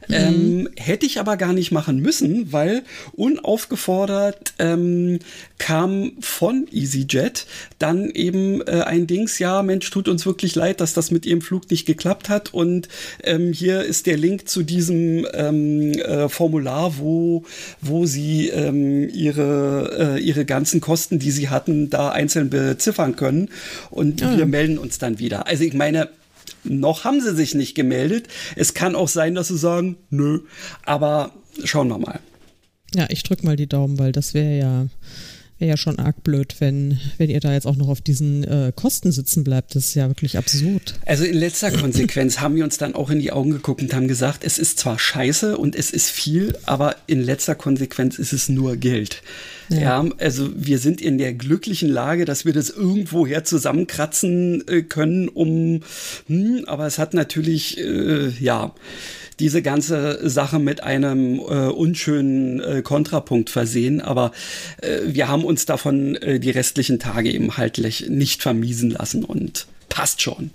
[0.10, 0.16] Mhm.
[0.16, 2.84] Ähm, hätte ich aber gar nicht machen müssen, weil
[3.14, 5.20] unaufgefordert ähm,
[5.60, 7.46] kam von EasyJet
[7.78, 11.42] dann eben äh, ein Dings, ja, Mensch, tut uns wirklich leid, dass das mit ihrem
[11.42, 12.54] Flug nicht geklappt hat.
[12.54, 12.88] Und
[13.24, 17.44] ähm, hier ist der Link zu diesem ähm, äh, Formular, wo,
[17.80, 23.50] wo sie ähm, ihre, äh, ihre ganzen Kosten, die sie hatten, da einzeln beziffern können.
[23.92, 24.36] Und ja.
[24.36, 25.46] wir melden uns dann wieder.
[25.46, 26.10] Also ich meine,
[26.64, 28.28] noch haben sie sich nicht gemeldet.
[28.56, 30.42] Es kann auch sein, dass sie sagen, nö.
[30.86, 31.32] Aber
[31.64, 32.20] schauen wir mal.
[32.94, 34.88] Ja, ich drück mal die Daumen, weil das wäre ja
[35.60, 38.72] wäre ja schon arg blöd, wenn, wenn ihr da jetzt auch noch auf diesen äh,
[38.74, 39.76] Kosten sitzen bleibt.
[39.76, 40.96] Das ist ja wirklich absurd.
[41.06, 44.08] Also in letzter Konsequenz haben wir uns dann auch in die Augen geguckt und haben
[44.08, 48.50] gesagt, es ist zwar scheiße und es ist viel, aber in letzter Konsequenz ist es
[48.50, 49.22] nur Geld.
[49.70, 50.04] Ja.
[50.04, 55.28] ja also wir sind in der glücklichen Lage, dass wir das irgendwoher zusammenkratzen äh, können,
[55.30, 55.82] um,
[56.28, 58.74] hm, aber es hat natürlich, äh, ja,
[59.40, 64.02] diese ganze Sache mit einem äh, unschönen äh, Kontrapunkt versehen.
[64.02, 64.32] Aber
[64.82, 67.80] äh, wir haben uns davon äh, die restlichen Tage eben halt
[68.10, 70.52] nicht vermiesen lassen und passt schon.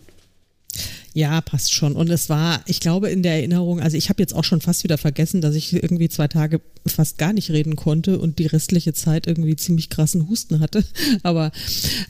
[1.16, 1.95] Ja, passt schon.
[1.95, 4.82] Und es war, ich glaube, in der Erinnerung, also ich habe jetzt auch schon fast
[4.82, 8.95] wieder vergessen, dass ich irgendwie zwei Tage fast gar nicht reden konnte und die restliche
[8.95, 10.82] Zeit irgendwie ziemlich krassen Husten hatte.
[11.23, 11.53] Aber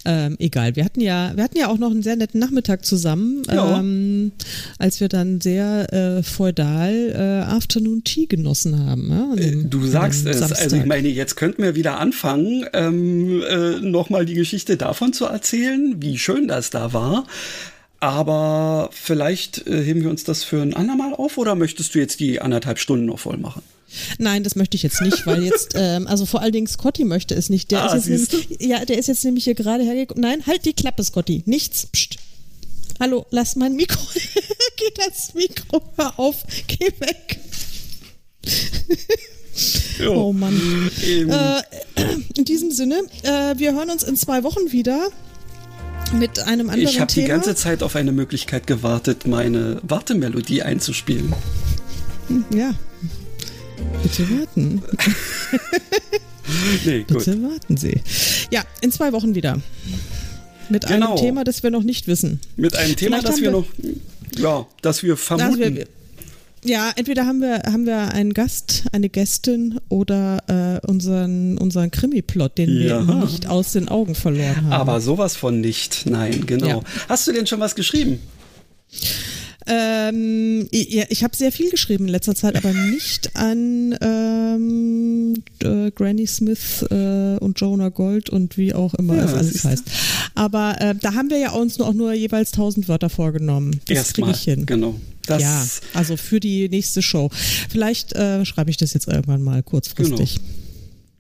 [0.07, 0.75] ähm, egal.
[0.77, 3.79] Wir hatten ja, wir hatten ja auch noch einen sehr netten Nachmittag zusammen, ja.
[3.79, 4.33] ähm,
[4.79, 9.11] als wir dann sehr äh, feudal äh, Afternoon Tea genossen haben.
[9.11, 10.41] Ja, dem, äh, du sagst es.
[10.41, 15.27] Also ich meine, jetzt könnten wir wieder anfangen, ähm, äh, nochmal die Geschichte davon zu
[15.27, 17.27] erzählen, wie schön das da war.
[18.05, 22.21] Aber vielleicht äh, heben wir uns das für ein andermal auf oder möchtest du jetzt
[22.21, 23.63] die anderthalb Stunden noch voll machen?
[24.19, 27.35] Nein, das möchte ich jetzt nicht, weil jetzt, ähm, also vor allen Dingen Scotty möchte
[27.35, 27.71] es nicht.
[27.71, 30.21] Der ah, ist jetzt nämlich, ja, der ist jetzt nämlich hier gerade hergekommen.
[30.21, 31.45] Nein, halt die Klappe, Scotty.
[31.47, 31.87] Nichts.
[31.87, 32.19] Psst.
[33.01, 34.03] Hallo, lass mein Mikro.
[34.77, 37.41] Geh das Mikro, hör auf, geh weg.
[40.07, 40.91] oh Mann.
[41.01, 41.63] Äh,
[42.37, 45.09] in diesem Sinne, äh, wir hören uns in zwei Wochen wieder
[46.19, 51.33] mit einem anderen Ich habe die ganze Zeit auf eine Möglichkeit gewartet, meine Wartemelodie einzuspielen.
[52.55, 52.75] Ja.
[54.03, 54.83] Bitte warten.
[56.85, 57.19] nee, gut.
[57.19, 58.01] Bitte warten Sie.
[58.51, 59.61] Ja, in zwei Wochen wieder.
[60.69, 61.13] Mit genau.
[61.13, 62.41] einem Thema, das wir noch nicht wissen.
[62.57, 63.67] Mit einem Thema, das wir, wir noch,
[64.39, 65.85] ja, das wir vermuten.
[66.65, 72.57] Ja, entweder haben wir, haben wir einen Gast, eine Gästin oder äh, unseren, unseren Krimi-Plot,
[72.57, 73.07] den ja.
[73.07, 74.73] wir nicht aus den Augen verloren haben.
[74.73, 76.67] Aber sowas von nicht, nein, genau.
[76.67, 76.81] Ja.
[77.09, 78.19] Hast du denn schon was geschrieben?
[79.67, 85.91] Ähm, ja, ich habe sehr viel geschrieben in letzter Zeit, aber nicht an ähm, äh,
[85.91, 89.85] Granny Smith äh, und Jonah Gold und wie auch immer ja, es alles heißt.
[90.35, 93.81] Aber äh, da haben wir ja uns nur auch nur jeweils 1000 Wörter vorgenommen.
[93.87, 94.67] Das kriege ich hin.
[94.67, 94.95] Genau.
[95.27, 97.31] Das ja, also für die nächste Show.
[97.71, 100.35] Vielleicht äh, schreibe ich das jetzt irgendwann mal kurzfristig.
[100.37, 100.64] Genau.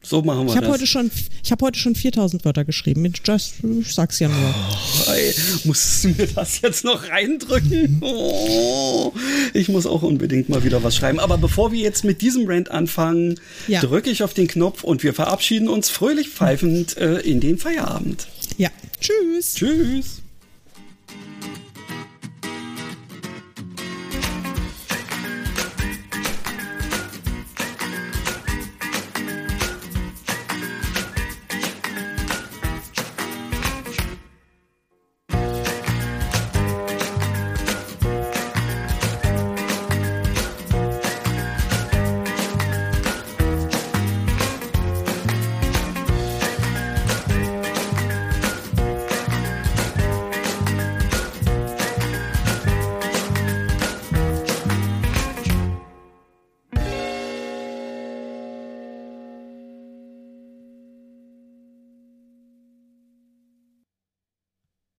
[0.05, 0.72] So machen wir ich hab das.
[0.72, 1.10] Heute schon,
[1.43, 3.10] ich habe heute schon 4000 Wörter geschrieben.
[3.24, 4.55] Just, ich sag's ja nur.
[4.55, 7.98] Oh, ey, musst du mir das jetzt noch reindrücken?
[8.02, 9.12] Oh,
[9.55, 11.18] ich muss auch unbedingt mal wieder was schreiben.
[11.18, 13.81] Aber bevor wir jetzt mit diesem Rant anfangen, ja.
[13.81, 18.26] drücke ich auf den Knopf und wir verabschieden uns fröhlich pfeifend äh, in den Feierabend.
[18.59, 18.70] Ja.
[19.01, 19.55] Tschüss.
[19.55, 20.23] Tschüss.